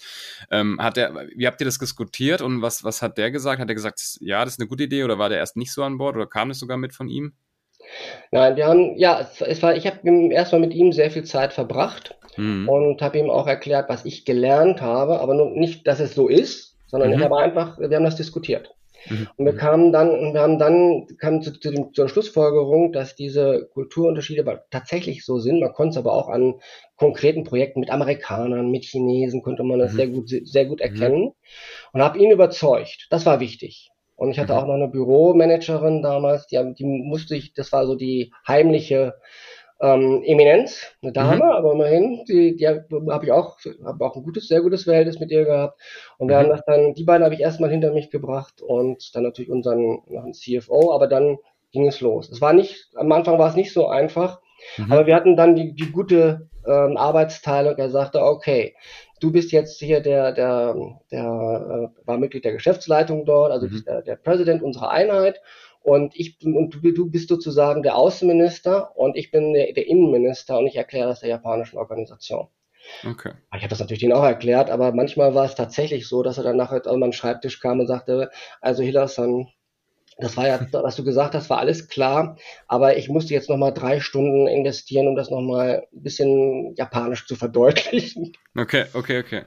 [0.51, 3.61] Ähm, hat der, wie habt ihr das diskutiert und was, was hat der gesagt?
[3.61, 5.83] Hat er gesagt, ja, das ist eine gute Idee oder war der erst nicht so
[5.83, 7.31] an Bord oder kam es sogar mit von ihm?
[8.31, 12.17] Nein, wir haben, ja, es war, ich habe erstmal mit ihm sehr viel Zeit verbracht
[12.35, 12.67] mhm.
[12.67, 16.27] und habe ihm auch erklärt, was ich gelernt habe, aber nur nicht, dass es so
[16.27, 17.19] ist, sondern mhm.
[17.19, 18.73] ich habe einfach, wir haben das diskutiert.
[19.09, 19.27] Mhm.
[19.35, 23.15] Und wir kamen dann, und wir haben dann, kamen zu, zu dem, zur Schlussfolgerung, dass
[23.15, 25.59] diese Kulturunterschiede tatsächlich so sind.
[25.59, 26.55] Man konnte es aber auch an
[26.95, 29.97] konkreten Projekten mit Amerikanern, mit Chinesen, konnte man das mhm.
[29.97, 30.85] sehr gut, sehr gut mhm.
[30.85, 31.31] erkennen.
[31.93, 33.07] Und habe ihn überzeugt.
[33.09, 33.89] Das war wichtig.
[34.15, 34.59] Und ich hatte mhm.
[34.59, 39.13] auch noch eine Büromanagerin damals, die, die musste ich, das war so die heimliche
[39.79, 41.51] ähm, Eminenz, eine Dame, mhm.
[41.51, 45.31] aber immerhin, die, die habe ich auch, habe auch ein gutes, sehr gutes Verhältnis mit
[45.31, 45.79] ihr gehabt.
[46.17, 46.41] Und wir mhm.
[46.43, 49.99] haben das dann, die beiden habe ich erstmal hinter mich gebracht und dann natürlich unseren,
[49.99, 51.37] unseren CFO, aber dann
[51.71, 52.29] ging es los.
[52.29, 54.41] Es war nicht, am Anfang war es nicht so einfach,
[54.77, 54.91] mhm.
[54.91, 57.77] aber wir hatten dann die, die gute ähm, Arbeitsteilung.
[57.77, 58.75] Er sagte, okay,
[59.19, 60.75] du bist jetzt hier der, der,
[61.11, 63.83] der äh, war Mitglied der Geschäftsleitung dort, also mhm.
[63.85, 65.41] der, der Präsident unserer Einheit
[65.87, 70.57] und ich und du, du bist sozusagen der Außenminister und ich bin der, der Innenminister
[70.57, 72.49] und ich erkläre das der japanischen Organisation.
[73.05, 73.31] Okay.
[73.55, 76.43] Ich habe das natürlich denen auch erklärt, aber manchmal war es tatsächlich so, dass er
[76.43, 79.47] dann nachher an meinen Schreibtisch kam und sagte, also Hillerson,
[80.17, 83.73] das war ja, was du gesagt hast, war alles klar, aber ich musste jetzt nochmal
[83.73, 88.33] drei Stunden investieren, um das nochmal ein bisschen japanisch zu verdeutlichen.
[88.57, 89.43] Okay, okay, okay.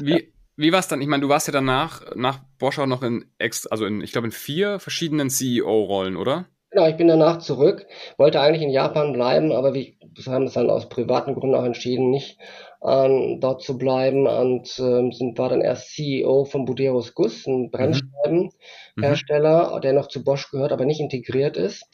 [0.00, 1.00] Wie, wie war es dann?
[1.00, 4.12] Ich meine, du warst ja danach, nach Bosch auch noch in, ex, also in, ich
[4.12, 6.46] glaube, in vier verschiedenen CEO-Rollen, oder?
[6.70, 7.86] Genau, ich bin danach zurück,
[8.18, 9.92] wollte eigentlich in Japan bleiben, aber wir
[10.26, 12.38] haben es dann aus privaten Gründen auch entschieden, nicht
[12.84, 17.70] ähm, dort zu bleiben und ähm, sind, war dann erst CEO von Buderus Guss, ein
[17.70, 19.80] Brennscheibenhersteller, mhm.
[19.80, 21.84] der noch zu Bosch gehört, aber nicht integriert ist.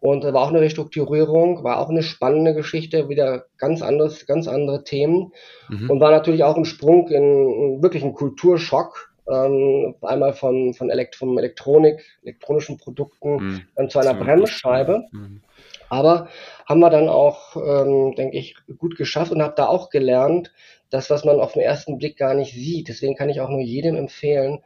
[0.00, 4.82] Und war auch eine Restrukturierung, war auch eine spannende Geschichte, wieder ganz anderes, ganz andere
[4.82, 5.32] Themen.
[5.68, 5.90] Mhm.
[5.90, 9.10] Und war natürlich auch ein Sprung in wirklich einen Kulturschock.
[9.30, 13.60] Ähm, einmal von, von Elekt vom Elektronik, elektronischen Produkten, mhm.
[13.76, 15.04] dann zu einer Bremsscheibe.
[15.12, 15.42] Mhm.
[15.90, 16.28] Aber
[16.66, 20.52] haben wir dann auch, ähm, denke ich, gut geschafft und habe da auch gelernt,
[20.88, 22.88] das, was man auf den ersten Blick gar nicht sieht.
[22.88, 24.60] Deswegen kann ich auch nur jedem empfehlen,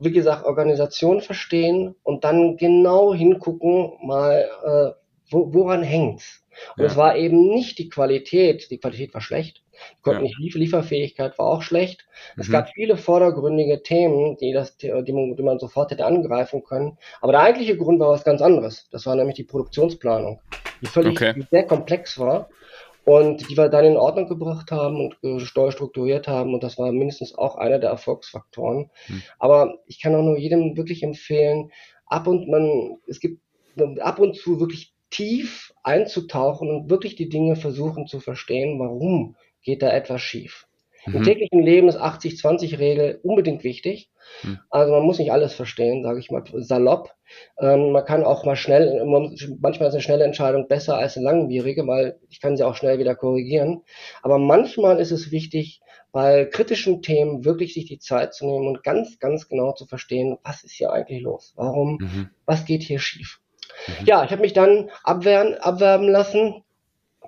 [0.00, 6.42] wie gesagt, Organisation verstehen und dann genau hingucken, mal, äh, wo, woran hängt's?
[6.76, 6.90] Und ja.
[6.90, 10.32] es war eben nicht die Qualität, die Qualität war schlecht, die konnten ja.
[10.38, 12.06] nicht, Lieferfähigkeit war auch schlecht.
[12.34, 12.40] Mhm.
[12.40, 16.98] Es gab viele vordergründige Themen, die, das, die, man, die man sofort hätte angreifen können.
[17.20, 18.88] Aber der eigentliche Grund war was ganz anderes.
[18.90, 20.40] Das war nämlich die Produktionsplanung,
[20.80, 21.46] die völlig okay.
[21.50, 22.48] sehr komplex war
[23.10, 26.92] und die wir dann in Ordnung gebracht haben und äh, strukturiert haben und das war
[26.92, 28.88] mindestens auch einer der Erfolgsfaktoren.
[29.06, 29.22] Hm.
[29.40, 31.72] Aber ich kann auch nur jedem wirklich empfehlen,
[32.06, 33.42] ab und man, es gibt
[33.98, 39.82] ab und zu wirklich tief einzutauchen und wirklich die Dinge versuchen zu verstehen, warum geht
[39.82, 40.68] da etwas schief.
[41.06, 41.16] Mhm.
[41.16, 44.10] Im täglichen Leben ist 80-20-Regel unbedingt wichtig.
[44.42, 44.60] Mhm.
[44.70, 47.14] Also man muss nicht alles verstehen, sage ich mal salopp.
[47.58, 49.04] Ähm, man kann auch mal schnell,
[49.60, 52.98] manchmal ist eine schnelle Entscheidung besser als eine langwierige, weil ich kann sie auch schnell
[52.98, 53.82] wieder korrigieren.
[54.22, 55.80] Aber manchmal ist es wichtig,
[56.12, 60.38] bei kritischen Themen wirklich sich die Zeit zu nehmen und ganz, ganz genau zu verstehen,
[60.42, 61.52] was ist hier eigentlich los?
[61.56, 61.98] Warum?
[62.00, 62.30] Mhm.
[62.46, 63.40] Was geht hier schief?
[63.86, 64.06] Mhm.
[64.06, 66.64] Ja, ich habe mich dann abwehren, abwerben lassen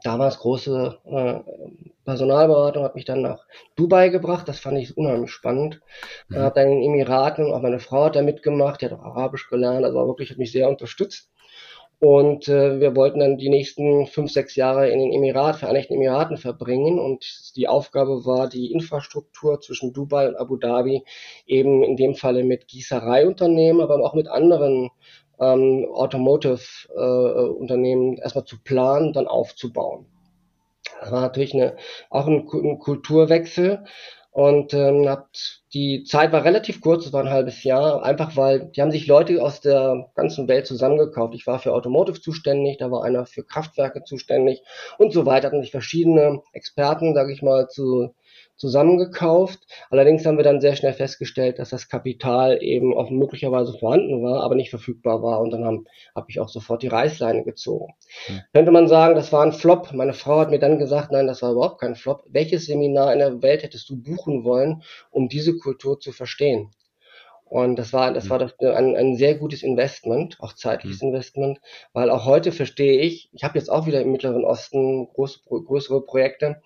[0.02, 1.40] damals große äh,
[2.04, 4.48] Personalberatung, hat mich dann nach Dubai gebracht.
[4.48, 5.80] Das fand ich unheimlich spannend.
[6.28, 6.36] Mhm.
[6.36, 9.48] Habe dann in den Emiraten, auch meine Frau hat da mitgemacht, die hat auch Arabisch
[9.48, 11.32] gelernt, also wirklich hat mich sehr unterstützt.
[12.02, 16.36] Und äh, wir wollten dann die nächsten fünf, sechs Jahre in den Emirat, Vereinigten Emiraten
[16.36, 16.98] verbringen.
[16.98, 21.04] Und die Aufgabe war, die Infrastruktur zwischen Dubai und Abu Dhabi
[21.46, 24.90] eben in dem Falle mit Gießereiunternehmen, aber auch mit anderen
[25.38, 30.06] ähm, Automotive-Unternehmen äh, erstmal zu planen, dann aufzubauen.
[31.10, 31.76] War natürlich eine,
[32.10, 33.84] auch ein, ein Kulturwechsel
[34.30, 38.70] und ähm, hat, die Zeit war relativ kurz, es war ein halbes Jahr, einfach weil
[38.70, 41.34] die haben sich Leute aus der ganzen Welt zusammengekauft.
[41.34, 44.62] Ich war für Automotive zuständig, da war einer für Kraftwerke zuständig
[44.96, 45.48] und so weiter.
[45.48, 48.14] Hatten sich verschiedene Experten, sage ich mal, zu
[48.62, 49.66] zusammengekauft.
[49.90, 54.44] Allerdings haben wir dann sehr schnell festgestellt, dass das Kapital eben auch möglicherweise vorhanden war,
[54.44, 55.40] aber nicht verfügbar war.
[55.40, 57.94] Und dann habe hab ich auch sofort die Reißleine gezogen.
[58.26, 58.40] Hm.
[58.54, 59.92] Könnte man sagen, das war ein Flop.
[59.92, 62.22] Meine Frau hat mir dann gesagt, nein, das war überhaupt kein Flop.
[62.28, 66.70] Welches Seminar in der Welt hättest du buchen wollen, um diese Kultur zu verstehen?
[67.44, 68.30] Und das war, das hm.
[68.30, 71.08] war das, ein, ein sehr gutes Investment, auch zeitliches mhm.
[71.08, 71.60] Investment,
[71.92, 76.00] weil auch heute verstehe ich, ich habe jetzt auch wieder im Mittleren Osten groß, größere
[76.06, 76.62] Projekte,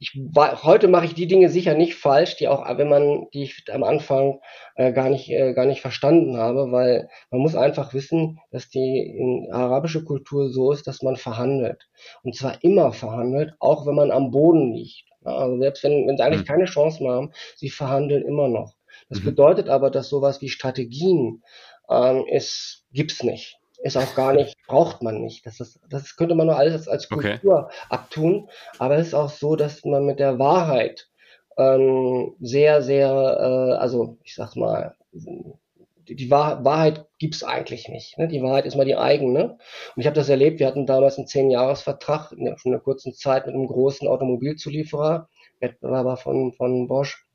[0.00, 3.64] ich heute mache ich die Dinge sicher nicht falsch, die auch, wenn man, die ich
[3.70, 4.40] am Anfang
[4.74, 8.98] äh, gar nicht, äh, gar nicht verstanden habe, weil man muss einfach wissen, dass die
[8.98, 11.90] in arabische Kultur so ist, dass man verhandelt.
[12.22, 15.04] Und zwar immer verhandelt, auch wenn man am Boden liegt.
[15.22, 16.52] Ja, also selbst wenn, wenn sie eigentlich mhm.
[16.52, 18.76] keine Chance mehr haben, sie verhandeln immer noch.
[19.10, 19.26] Das mhm.
[19.26, 21.42] bedeutet aber, dass sowas wie Strategien
[21.90, 25.46] ähm, ist, gibt's nicht ist auch gar nicht, braucht man nicht.
[25.46, 27.74] Das, ist, das könnte man nur alles als Kultur okay.
[27.88, 28.48] abtun.
[28.78, 31.08] Aber es ist auch so, dass man mit der Wahrheit
[31.56, 38.18] ähm, sehr, sehr, äh, also ich sag mal, die, die Wahr Wahrheit gibt's eigentlich nicht.
[38.18, 38.28] Ne?
[38.28, 39.58] Die Wahrheit ist mal die eigene.
[39.94, 43.54] Und ich habe das erlebt, wir hatten damals einen Zehn-Jahres-Vertrag in einer kurzen Zeit mit
[43.54, 45.28] einem großen Automobilzulieferer,
[45.60, 47.26] Wettbewerber von, von Bosch.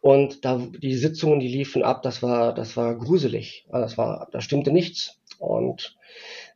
[0.00, 3.66] Und da, die Sitzungen, die liefen ab, das war, das war gruselig.
[3.70, 5.20] Das war, da stimmte nichts.
[5.42, 5.96] Und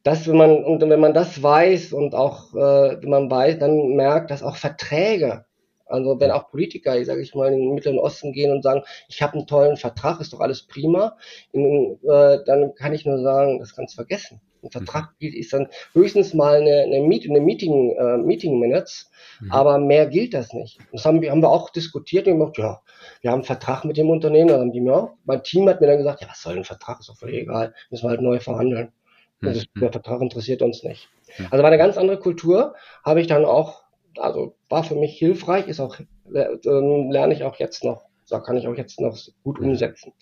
[0.04, 3.96] das, wenn man, und wenn man das weiß und auch, äh, wenn man weiß, dann
[3.96, 5.44] merkt, dass auch Verträge,
[5.86, 9.20] also wenn auch Politiker, sage ich mal, in den Mittleren Osten gehen und sagen, ich
[9.22, 11.16] habe einen tollen Vertrag, ist doch alles prima,
[11.50, 14.40] in, äh, dann kann ich nur sagen, das kannst du vergessen.
[14.62, 15.28] Ein Vertrag mhm.
[15.28, 19.52] ist dann höchstens mal eine, eine, Meet, eine Meeting, äh, Meeting Minutes, mhm.
[19.52, 20.78] aber mehr gilt das nicht.
[20.92, 22.80] Das haben wir, haben wir auch diskutiert und gesagt, ja,
[23.20, 25.80] wir haben einen Vertrag mit dem Unternehmen, dann haben die mir auch, mein Team hat
[25.80, 28.22] mir dann gesagt, ja, was soll ein Vertrag, ist doch völlig egal, müssen wir halt
[28.22, 28.92] neu verhandeln.
[29.40, 29.46] Mhm.
[29.46, 31.08] Das, der Vertrag interessiert uns nicht.
[31.38, 31.46] Mhm.
[31.50, 33.82] Also war eine ganz andere Kultur, habe ich dann auch,
[34.18, 35.98] also war für mich hilfreich, ist auch,
[36.32, 40.12] äh, lerne ich auch jetzt noch da kann ich auch jetzt noch gut umsetzen.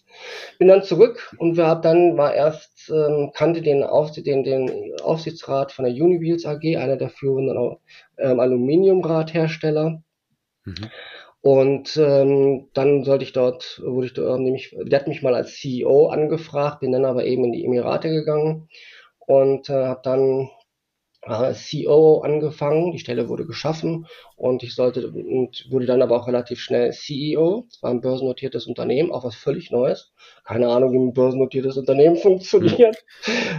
[0.59, 4.93] Bin dann zurück und wir haben dann war erst ähm, kannte den, Aufsicht, den, den
[5.03, 7.77] Aufsichtsrat von der Uniwheels AG, einer der führenden
[8.19, 10.03] ähm, Aluminiumradhersteller.
[10.65, 10.91] Mhm.
[11.41, 15.57] Und ähm, dann sollte ich dort, wurde ich dort, nämlich, der hat mich mal als
[15.57, 18.69] CEO angefragt, bin dann aber eben in die Emirate gegangen
[19.27, 20.49] und äh, habe dann
[21.27, 24.07] als CEO angefangen, die Stelle wurde geschaffen
[24.37, 27.67] und ich sollte und wurde dann aber auch relativ schnell CEO.
[27.71, 30.13] Es war ein börsennotiertes Unternehmen, auch was völlig Neues.
[30.45, 33.05] Keine Ahnung, wie ein börsennotiertes Unternehmen funktioniert.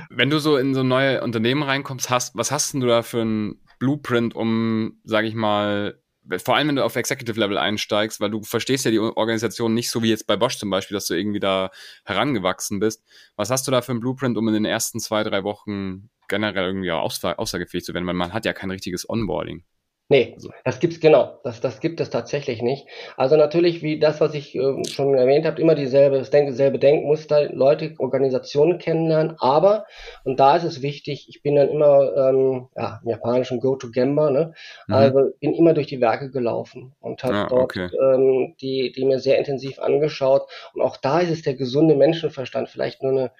[0.09, 3.21] Wenn du so in so neue Unternehmen reinkommst, hast, was hast denn du da für
[3.21, 5.99] ein Blueprint, um, sage ich mal,
[6.43, 9.91] vor allem wenn du auf Executive Level einsteigst, weil du verstehst ja die Organisation nicht
[9.91, 11.69] so wie jetzt bei Bosch zum Beispiel, dass du irgendwie da
[12.03, 13.03] herangewachsen bist.
[13.35, 16.65] Was hast du da für ein Blueprint, um in den ersten zwei, drei Wochen generell
[16.65, 19.63] irgendwie auch aussagefähig zu werden, weil man hat ja kein richtiges Onboarding.
[20.07, 20.51] Nee, also.
[20.63, 21.39] das gibt's genau.
[21.43, 22.85] Das, das gibt es tatsächlich nicht.
[23.17, 26.77] Also natürlich, wie das, was ich äh, schon erwähnt habe, immer dieselbe, das Denk, selbe
[26.77, 29.35] Denkmuster, Leute, Organisationen kennenlernen.
[29.39, 29.85] Aber,
[30.23, 34.53] und da ist es wichtig, ich bin dann immer, ähm, ja, im japanischen Go-to-Gemba, ne?
[34.87, 34.93] Mhm.
[34.93, 37.89] Also bin immer durch die Werke gelaufen und habe ah, dort okay.
[37.99, 40.43] ähm, die, die mir sehr intensiv angeschaut.
[40.75, 43.31] Und auch da ist es der gesunde Menschenverstand, vielleicht nur eine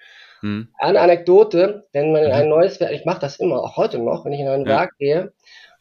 [0.46, 0.68] hm.
[0.78, 4.24] Eine Anekdote, wenn man in ein neues Werk, ich mache das immer, auch heute noch,
[4.24, 4.66] wenn ich in ein ja.
[4.66, 5.32] Werk gehe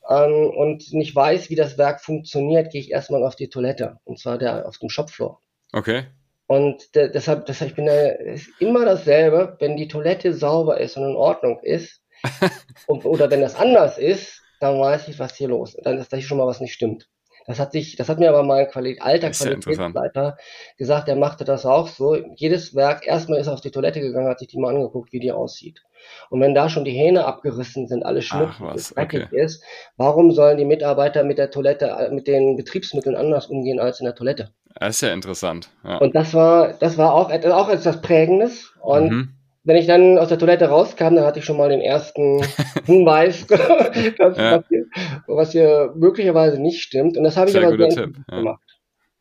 [0.09, 3.99] ähm, und nicht weiß, wie das Werk funktioniert, gehe ich erstmal auf die Toilette.
[4.05, 5.39] Und zwar der auf dem Shopfloor.
[5.71, 6.05] Okay.
[6.47, 10.97] Und de deshalb, deshalb, ich bin da, ist immer dasselbe, wenn die Toilette sauber ist
[10.97, 12.01] und in Ordnung ist,
[12.87, 15.85] und, oder wenn das anders ist, dann weiß ich, was hier los ist.
[15.85, 17.07] Dann ist da schon mal was nicht stimmt.
[17.47, 20.37] Das hat sich, das hat mir aber mein Quali alter Qualitätsleiter
[20.77, 22.15] gesagt, er machte das auch so.
[22.35, 25.19] Jedes Werk, erstmal ist er auf die Toilette gegangen, hat sich die mal angeguckt, wie
[25.19, 25.83] die aussieht.
[26.29, 29.27] Und wenn da schon die Hähne abgerissen sind, alles schmutzig, okay.
[29.31, 29.63] ist,
[29.97, 34.05] warum sollen die Mitarbeiter mit der Toilette, äh, mit den Betriebsmitteln anders umgehen als in
[34.05, 34.51] der Toilette?
[34.79, 35.69] Das ist ja interessant.
[35.83, 35.97] Ja.
[35.97, 38.71] Und das war, das war auch, auch etwas Prägendes.
[38.81, 41.81] Und mhm wenn ich dann aus der Toilette rauskam, dann hatte ich schon mal den
[41.81, 42.41] ersten
[42.85, 44.63] Hinweis, was, ja.
[44.69, 44.84] hier,
[45.27, 47.17] was, hier, möglicherweise nicht stimmt.
[47.17, 48.27] Und das habe ich aber sehr Tipp.
[48.27, 48.61] gemacht.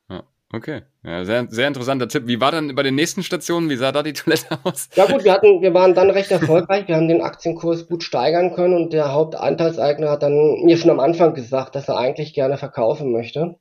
[0.09, 0.25] Ja.
[0.53, 2.27] Okay, ja, sehr, sehr interessanter Tipp.
[2.27, 3.71] Wie war dann bei den nächsten Stationen?
[3.71, 4.89] Wie sah da die Toilette aus?
[4.95, 6.87] Ja gut, wir hatten, wir waren dann recht erfolgreich.
[6.87, 11.01] Wir haben den Aktienkurs gut steigern können und der Hauptanteilseigner hat dann mir schon am
[11.01, 13.57] Anfang gesagt, dass er eigentlich gerne verkaufen möchte.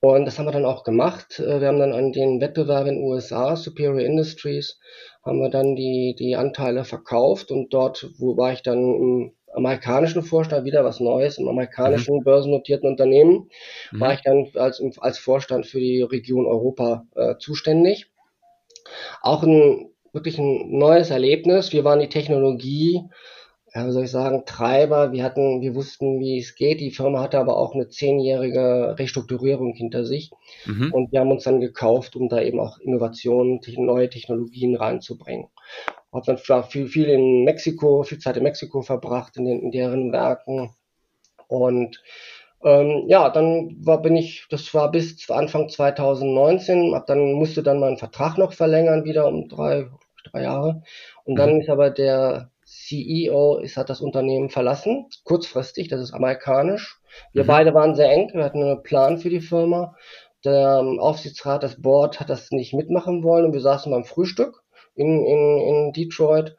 [0.00, 1.38] Und das haben wir dann auch gemacht.
[1.40, 4.78] Äh, wir haben dann an den Wettbewerb in den USA, Superior Industries,
[5.24, 10.22] haben wir dann die, die Anteile verkauft und dort, wo war ich dann im amerikanischen
[10.22, 12.24] Vorstand, wieder was Neues, im amerikanischen mhm.
[12.24, 13.48] börsennotierten Unternehmen,
[13.92, 14.00] mhm.
[14.00, 18.10] war ich dann als, als Vorstand für die Region Europa äh, zuständig.
[19.22, 21.72] Auch ein wirklich ein neues Erlebnis.
[21.72, 23.02] Wir waren die Technologie
[23.76, 25.12] ja, wie soll ich sagen, Treiber.
[25.12, 26.80] Wir hatten, wir wussten, wie es geht.
[26.80, 30.30] Die Firma hatte aber auch eine zehnjährige Restrukturierung hinter sich.
[30.64, 30.94] Mhm.
[30.94, 35.48] Und wir haben uns dann gekauft, um da eben auch Innovationen, neue Technologien reinzubringen.
[36.16, 40.12] Hab dann viel, viel in Mexiko, viel Zeit in Mexiko verbracht, in, den, in deren
[40.12, 40.70] Werken.
[41.48, 42.02] Und
[42.64, 47.80] ähm, ja, dann war, bin ich, das war bis Anfang 2019, hab dann musste dann
[47.80, 49.88] meinen Vertrag noch verlängern, wieder um drei,
[50.30, 50.82] drei Jahre.
[51.24, 51.60] Und dann mhm.
[51.60, 57.00] ist aber der CEO ist, hat das Unternehmen verlassen, kurzfristig, das ist amerikanisch.
[57.32, 57.48] Wir Mhm.
[57.48, 59.94] beide waren sehr eng, wir hatten einen Plan für die Firma.
[60.44, 64.62] Der ähm, Aufsichtsrat, das Board hat das nicht mitmachen wollen und wir saßen beim Frühstück
[64.96, 66.56] in, in, in Detroit.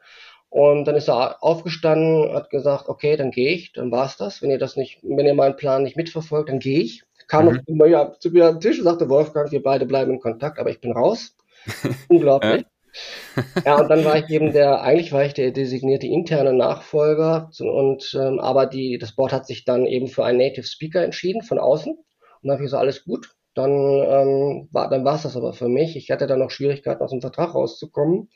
[0.50, 4.40] Und dann ist er aufgestanden, hat gesagt, okay, dann gehe ich, dann war's das.
[4.42, 7.02] Wenn ihr das nicht, wenn ihr meinen Plan nicht mitverfolgt, dann gehe ich.
[7.26, 7.60] Kam Mhm.
[7.68, 10.70] noch ja, zu mir am Tisch und sagte, Wolfgang, wir beide bleiben in Kontakt, aber
[10.70, 11.36] ich bin raus.
[12.08, 12.64] Unglaublich.
[13.64, 18.16] Ja, und dann war ich eben der, eigentlich war ich der designierte interne Nachfolger und
[18.18, 21.58] ähm, aber die, das Board hat sich dann eben für einen Native Speaker entschieden von
[21.58, 21.92] außen.
[21.94, 22.04] Und
[22.42, 23.34] dann habe ich gesagt, alles gut.
[23.58, 25.96] Dann ähm, war dann war es das aber für mich.
[25.96, 28.28] Ich hatte dann noch Schwierigkeiten, aus dem Vertrag rauszukommen.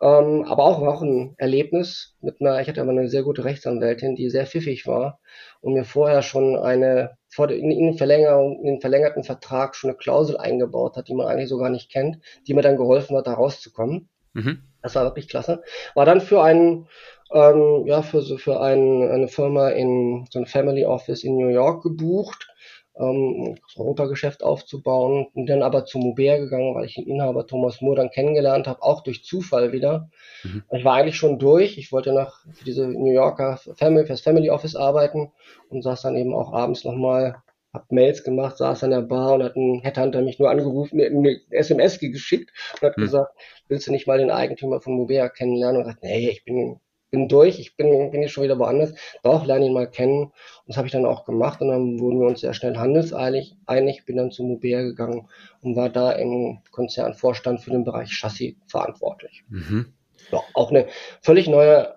[0.00, 3.44] Ähm, aber auch, war auch ein Erlebnis mit einer, ich hatte aber eine sehr gute
[3.44, 5.20] Rechtsanwältin, die sehr pfiffig war
[5.60, 9.90] und mir vorher schon eine, vor in, in, den Verlängerung, in den verlängerten Vertrag schon
[9.90, 13.16] eine Klausel eingebaut hat, die man eigentlich so gar nicht kennt, die mir dann geholfen
[13.16, 14.08] hat, da rauszukommen.
[14.34, 14.62] Mhm.
[14.82, 15.62] Das war wirklich klasse.
[15.94, 16.88] War dann für einen,
[17.32, 21.48] ähm, ja, für so für ein, eine Firma in so ein Family Office in New
[21.48, 22.48] York gebucht,
[22.98, 25.26] ähm, das Europageschäft aufzubauen.
[25.34, 28.82] Und dann aber zu Mubert gegangen, weil ich den Inhaber Thomas Moore dann kennengelernt habe,
[28.82, 30.08] auch durch Zufall wieder.
[30.42, 30.64] Mhm.
[30.72, 31.78] Ich war eigentlich schon durch.
[31.78, 35.32] Ich wollte noch für diese New Yorker Family, fürs Family Office arbeiten
[35.68, 39.42] und saß dann eben auch abends nochmal hab Mails gemacht, saß an der Bar und
[39.42, 43.04] hat ein Headhunter mich nur angerufen, eine SMS geschickt und hat Hm.
[43.04, 43.32] gesagt,
[43.68, 45.82] willst du nicht mal den Eigentümer von Mubea kennenlernen?
[45.82, 46.80] Und sagt, nee, ich bin,
[47.16, 48.92] bin durch, ich bin, bin jetzt schon wieder woanders.
[49.22, 50.24] Doch, lerne ihn mal kennen.
[50.24, 50.32] Und
[50.66, 54.04] das habe ich dann auch gemacht und dann wurden wir uns sehr schnell handelseinig einig,
[54.04, 55.28] bin dann zu Mubea gegangen
[55.62, 59.44] und war da im Konzernvorstand für den Bereich Chassis verantwortlich.
[59.48, 59.94] Mhm.
[60.30, 60.86] Ja, auch eine
[61.22, 61.94] völlig neue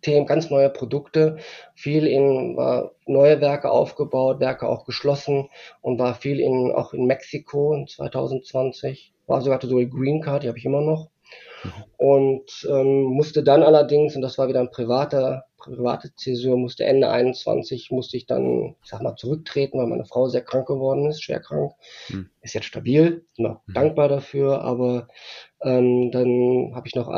[0.00, 1.36] Themen, ganz neue Produkte,
[1.74, 5.48] viel in war neue Werke aufgebaut, Werke auch geschlossen
[5.80, 10.42] und war viel in auch in Mexiko in 2020, war sogar so eine Green Card,
[10.42, 11.11] die habe ich immer noch.
[11.96, 17.08] Und ähm, musste dann allerdings, und das war wieder ein privater, private Zäsur, musste Ende
[17.08, 21.22] 21, musste ich dann, ich sag mal, zurücktreten, weil meine Frau sehr krank geworden ist,
[21.22, 21.72] schwer krank.
[22.08, 22.28] Hm.
[22.40, 23.74] Ist jetzt stabil, bin auch Mhm.
[23.74, 25.06] dankbar dafür, aber
[25.62, 27.08] ähm, dann habe ich noch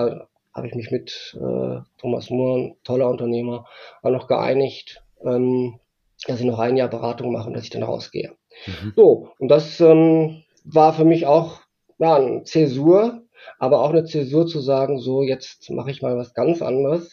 [0.54, 3.66] habe ich mich mit äh, Thomas Moore, ein toller Unternehmer,
[4.02, 5.80] auch noch geeinigt, ähm,
[6.26, 8.36] dass ich noch ein Jahr Beratung mache und dass ich dann rausgehe.
[8.66, 8.92] Mhm.
[8.94, 11.60] So, und das ähm, war für mich auch
[11.98, 13.23] ja, eine Zäsur,
[13.58, 17.12] aber auch eine Zäsur zu sagen, so jetzt mache ich mal was ganz anderes.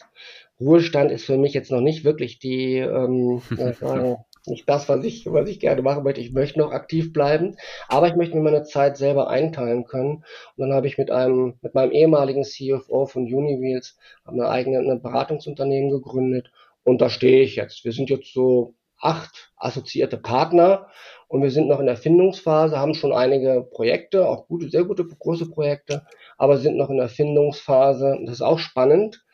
[0.60, 3.42] Ruhestand ist für mich jetzt noch nicht wirklich die, ähm,
[3.80, 4.16] sagen,
[4.46, 6.20] nicht das, was ich, was ich gerne machen möchte.
[6.20, 7.56] Ich möchte noch aktiv bleiben,
[7.88, 10.24] aber ich möchte mir meine Zeit selber einteilen können.
[10.56, 15.02] Und dann habe ich mit einem, mit meinem ehemaligen CFO von Uniwheels eine eigene ein
[15.02, 16.50] Beratungsunternehmen gegründet
[16.84, 17.84] und da stehe ich jetzt.
[17.84, 20.88] Wir sind jetzt so acht assoziierte Partner
[21.28, 25.04] und wir sind noch in der Findungsphase, haben schon einige Projekte, auch gute, sehr gute
[25.06, 26.06] große Projekte,
[26.38, 28.18] aber sind noch in der Findungsphase.
[28.24, 29.24] Das ist auch spannend.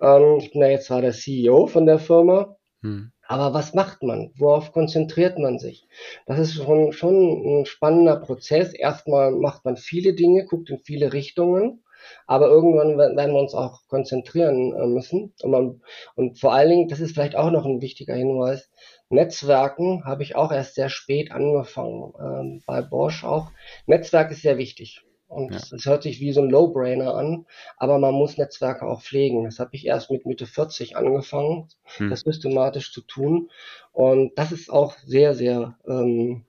[0.00, 3.12] Ähm, ich bin ja jetzt zwar der CEO von der Firma, Mhm.
[3.28, 4.32] aber was macht man?
[4.36, 5.86] Worauf konzentriert man sich?
[6.26, 8.72] Das ist schon, schon ein spannender Prozess.
[8.74, 11.84] Erstmal macht man viele Dinge, guckt in viele Richtungen,
[12.26, 15.32] aber irgendwann wer- werden wir uns auch konzentrieren äh, müssen.
[15.42, 15.80] Und, man,
[16.14, 18.70] und vor allen Dingen, das ist vielleicht auch noch ein wichtiger Hinweis,
[19.10, 23.50] Netzwerken habe ich auch erst sehr spät angefangen, ähm, bei Bosch auch.
[23.86, 25.02] Netzwerk ist sehr wichtig.
[25.28, 25.60] Und Ja.
[25.76, 27.46] es hört sich wie so ein Low-Brainer an,
[27.78, 29.44] aber man muss Netzwerke auch pflegen.
[29.44, 32.10] Das habe ich erst mit Mitte 40 angefangen, Hm.
[32.10, 33.50] das systematisch zu tun.
[33.92, 36.44] Und das ist auch sehr, sehr, ähm,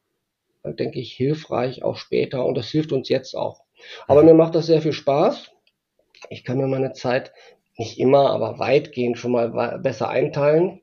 [0.66, 2.46] denke ich, hilfreich, auch später.
[2.46, 3.63] Und das hilft uns jetzt auch.
[4.08, 4.28] Aber Mhm.
[4.28, 5.52] mir macht das sehr viel Spaß.
[6.30, 7.32] Ich kann mir meine Zeit
[7.78, 10.82] nicht immer, aber weitgehend schon mal besser einteilen.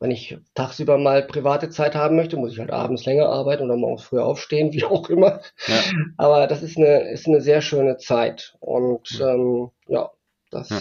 [0.00, 3.76] Wenn ich tagsüber mal private Zeit haben möchte, muss ich halt abends länger arbeiten oder
[3.76, 5.40] morgens früher aufstehen, wie auch immer.
[5.66, 5.82] Ja.
[6.16, 8.56] Aber das ist eine, ist eine sehr schöne Zeit.
[8.60, 9.34] Und Ja.
[9.34, 10.10] ähm, ja,
[10.50, 10.80] das, Ja.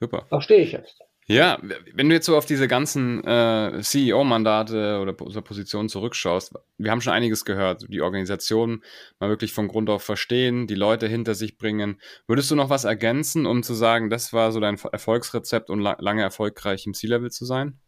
[0.00, 0.26] Super.
[0.30, 1.00] da stehe ich jetzt.
[1.26, 1.58] Ja,
[1.94, 7.00] wenn du jetzt so auf diese ganzen äh, CEO-Mandate oder, oder Positionen zurückschaust, wir haben
[7.00, 8.84] schon einiges gehört, die Organisation
[9.18, 11.98] mal wirklich von Grund auf verstehen, die Leute hinter sich bringen.
[12.26, 15.96] Würdest du noch was ergänzen, um zu sagen, das war so dein Erfolgsrezept und la
[15.98, 17.78] lange erfolgreich im C-Level zu sein?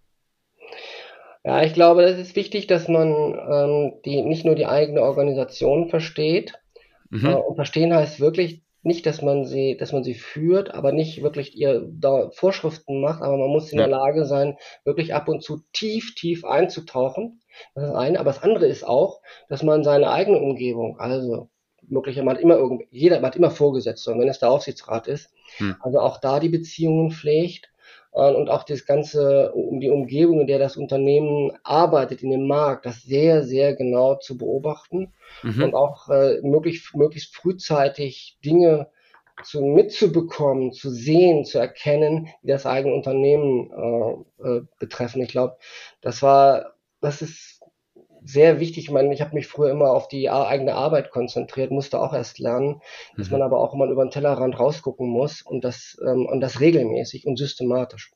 [1.44, 5.90] Ja, ich glaube, es ist wichtig, dass man ähm, die, nicht nur die eigene Organisation
[5.90, 6.54] versteht.
[7.12, 7.26] Äh, Mhm.
[7.26, 11.56] und verstehen heißt wirklich nicht, dass man sie, dass man sie führt, aber nicht wirklich
[11.56, 13.86] ihr da Vorschriften macht, aber man muss in Ja.
[13.86, 17.42] der Lage sein, wirklich ab und zu tief, tief einzutauchen.
[17.74, 18.20] Das ist das eine.
[18.20, 21.50] Aber das andere ist auch, dass man seine eigene Umgebung, also
[21.88, 25.76] möglicherweise immer irgend, jeder hat immer Vorgesetzte, und wenn es der Aufsichtsrat ist, Hm.
[25.80, 27.70] also auch da die Beziehungen pflegt
[28.16, 32.86] und auch das ganze um die Umgebung, in der das Unternehmen arbeitet, in dem Markt,
[32.86, 35.12] das sehr, sehr genau zu beobachten
[35.42, 35.64] Mhm.
[35.64, 38.88] und auch äh, möglichst, möglichst frühzeitig Dinge
[39.44, 43.70] zu mitzubekommen, zu sehen, zu erkennen, die das eigene Unternehmen
[44.40, 45.20] äh, äh, betreffen.
[45.22, 45.58] Ich glaube,
[46.00, 47.55] das war, das ist
[48.26, 48.84] sehr wichtig.
[48.84, 52.38] Ich meine, ich habe mich früher immer auf die eigene Arbeit konzentriert, musste auch erst
[52.38, 52.82] lernen,
[53.16, 53.38] dass mhm.
[53.38, 57.26] man aber auch immer über den Tellerrand rausgucken muss und das, ähm, und das regelmäßig
[57.26, 58.10] und systematisch.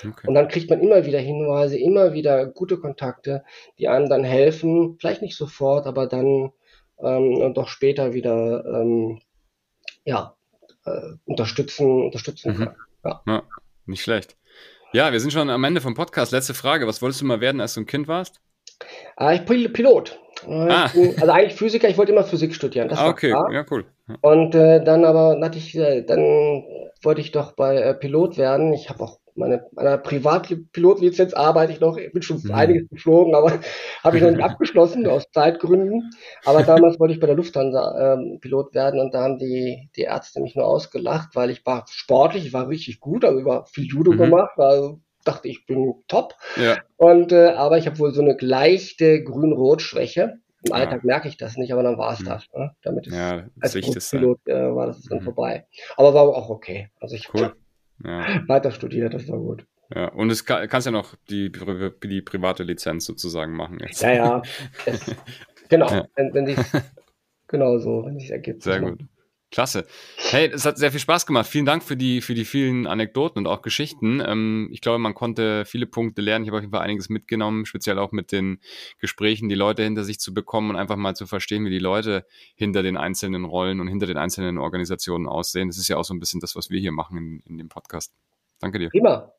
[0.00, 0.26] Okay.
[0.26, 3.44] Und dann kriegt man immer wieder Hinweise, immer wieder gute Kontakte,
[3.78, 6.52] die einem dann helfen, vielleicht nicht sofort, aber dann
[7.02, 9.20] ähm, doch später wieder ähm,
[10.04, 10.34] ja,
[10.86, 12.58] äh, unterstützen, unterstützen mhm.
[12.58, 12.76] kann.
[13.04, 13.22] Ja.
[13.26, 13.42] ja,
[13.84, 14.36] nicht schlecht.
[14.92, 16.32] Ja, wir sind schon am Ende vom Podcast.
[16.32, 16.86] Letzte Frage.
[16.86, 18.40] Was wolltest du mal werden, als du ein Kind warst?
[19.18, 20.18] Äh, ich bin Pilot.
[20.46, 20.84] Äh, ah.
[20.84, 22.88] Also eigentlich Physiker, ich wollte immer Physik studieren.
[22.88, 23.52] Das ah, okay, klar.
[23.52, 23.84] ja, cool.
[24.20, 26.64] Und äh, dann aber hatte ich, äh, dann
[27.02, 28.72] wollte ich doch bei äh, Pilot werden.
[28.72, 31.96] Ich habe auch meine, meiner Privatpilotlizenz arbeite ich noch.
[31.96, 32.52] Ich bin schon mhm.
[32.52, 33.52] einiges geflogen, aber
[34.04, 36.10] habe ich noch nicht abgeschlossen aus Zeitgründen.
[36.44, 40.02] Aber damals wollte ich bei der Lufthansa ähm, Pilot werden und da haben die, die
[40.02, 43.66] Ärzte mich nur ausgelacht, weil ich war sportlich, ich war richtig gut, also ich war
[43.66, 44.18] viel Judo mhm.
[44.18, 46.34] gemacht, also dachte ich bin top.
[46.56, 46.78] Ja.
[46.96, 50.38] Und äh, aber ich habe wohl so eine leichte Grün-Rot-Schwäche.
[50.64, 50.74] Im ja.
[50.74, 52.24] Alltag merke ich das nicht, aber dann war es mhm.
[52.24, 52.46] das.
[52.54, 52.74] Ne?
[52.82, 55.24] Damit ist ja, als Pilot äh, war das dann mhm.
[55.24, 55.66] vorbei.
[55.96, 56.90] Aber war auch okay.
[57.00, 57.54] Also ich cool.
[58.04, 58.42] Ja.
[58.48, 59.66] Weiter studiert, das war gut.
[59.94, 61.52] Ja, und es kann, kannst ja noch die,
[62.02, 64.02] die private Lizenz sozusagen machen jetzt.
[64.02, 64.42] Ja, ja.
[64.86, 65.14] Es,
[65.68, 66.06] genau, ja.
[66.16, 66.56] wenn, wenn sich
[67.48, 68.62] genau so, wenn sich ergibt.
[68.62, 69.00] Sehr gut.
[69.52, 69.86] Klasse.
[70.16, 71.46] Hey, es hat sehr viel Spaß gemacht.
[71.46, 74.20] Vielen Dank für die, für die vielen Anekdoten und auch Geschichten.
[74.26, 76.44] Ähm, ich glaube, man konnte viele Punkte lernen.
[76.44, 78.58] Ich habe auf jeden Fall einiges mitgenommen, speziell auch mit den
[78.98, 82.26] Gesprächen, die Leute hinter sich zu bekommen und einfach mal zu verstehen, wie die Leute
[82.56, 85.68] hinter den einzelnen Rollen und hinter den einzelnen Organisationen aussehen.
[85.68, 87.68] Das ist ja auch so ein bisschen das, was wir hier machen in, in dem
[87.68, 88.12] Podcast.
[88.60, 88.90] Danke dir.
[88.90, 89.32] Prima.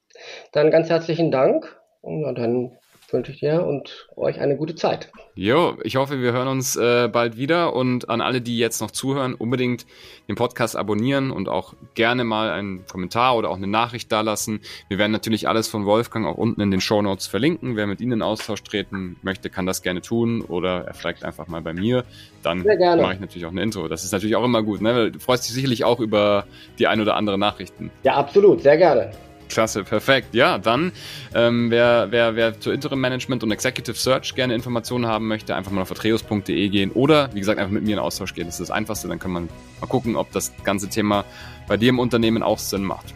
[0.54, 1.78] Dann ganz herzlichen Dank.
[2.02, 2.78] Und dann
[3.14, 5.10] wünsche ich dir und euch eine gute Zeit.
[5.36, 8.92] Jo, ich hoffe, wir hören uns äh, bald wieder und an alle, die jetzt noch
[8.92, 9.86] zuhören, unbedingt
[10.28, 14.62] den Podcast abonnieren und auch gerne mal einen Kommentar oder auch eine Nachricht dalassen.
[14.90, 17.76] Wir werden natürlich alles von Wolfgang auch unten in den Show Notes verlinken.
[17.76, 21.48] Wer mit Ihnen in Austausch treten möchte, kann das gerne tun oder er fragt einfach
[21.48, 22.04] mal bei mir.
[22.44, 23.88] Dann mache ich natürlich auch eine Intro.
[23.88, 24.96] Das ist natürlich auch immer gut, ne?
[24.96, 26.46] Weil du freust dich sicherlich auch über
[26.80, 27.92] die ein oder andere Nachrichten.
[28.04, 29.12] Ja, absolut, sehr gerne.
[29.50, 30.34] Klasse, perfekt.
[30.34, 30.92] Ja, dann,
[31.34, 35.72] ähm, wer, wer, wer zu Interim Management und Executive Search gerne Informationen haben möchte, einfach
[35.72, 38.46] mal auf vertreus.de gehen oder, wie gesagt, einfach mit mir in Austausch gehen.
[38.46, 39.08] Das ist das Einfachste.
[39.08, 39.50] Dann kann man
[39.82, 41.26] mal gucken, ob das ganze Thema
[41.68, 43.14] bei dir im Unternehmen auch Sinn macht.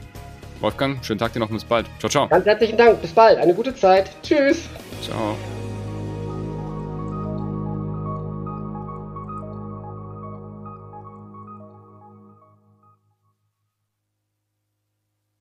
[0.59, 1.87] Wolfgang, schönen Tag dir noch und bis bald.
[1.99, 2.27] Ciao, ciao.
[2.27, 3.01] Ganz herzlichen Dank.
[3.01, 3.39] Bis bald.
[3.39, 4.11] Eine gute Zeit.
[4.23, 4.69] Tschüss.
[5.01, 5.35] Ciao.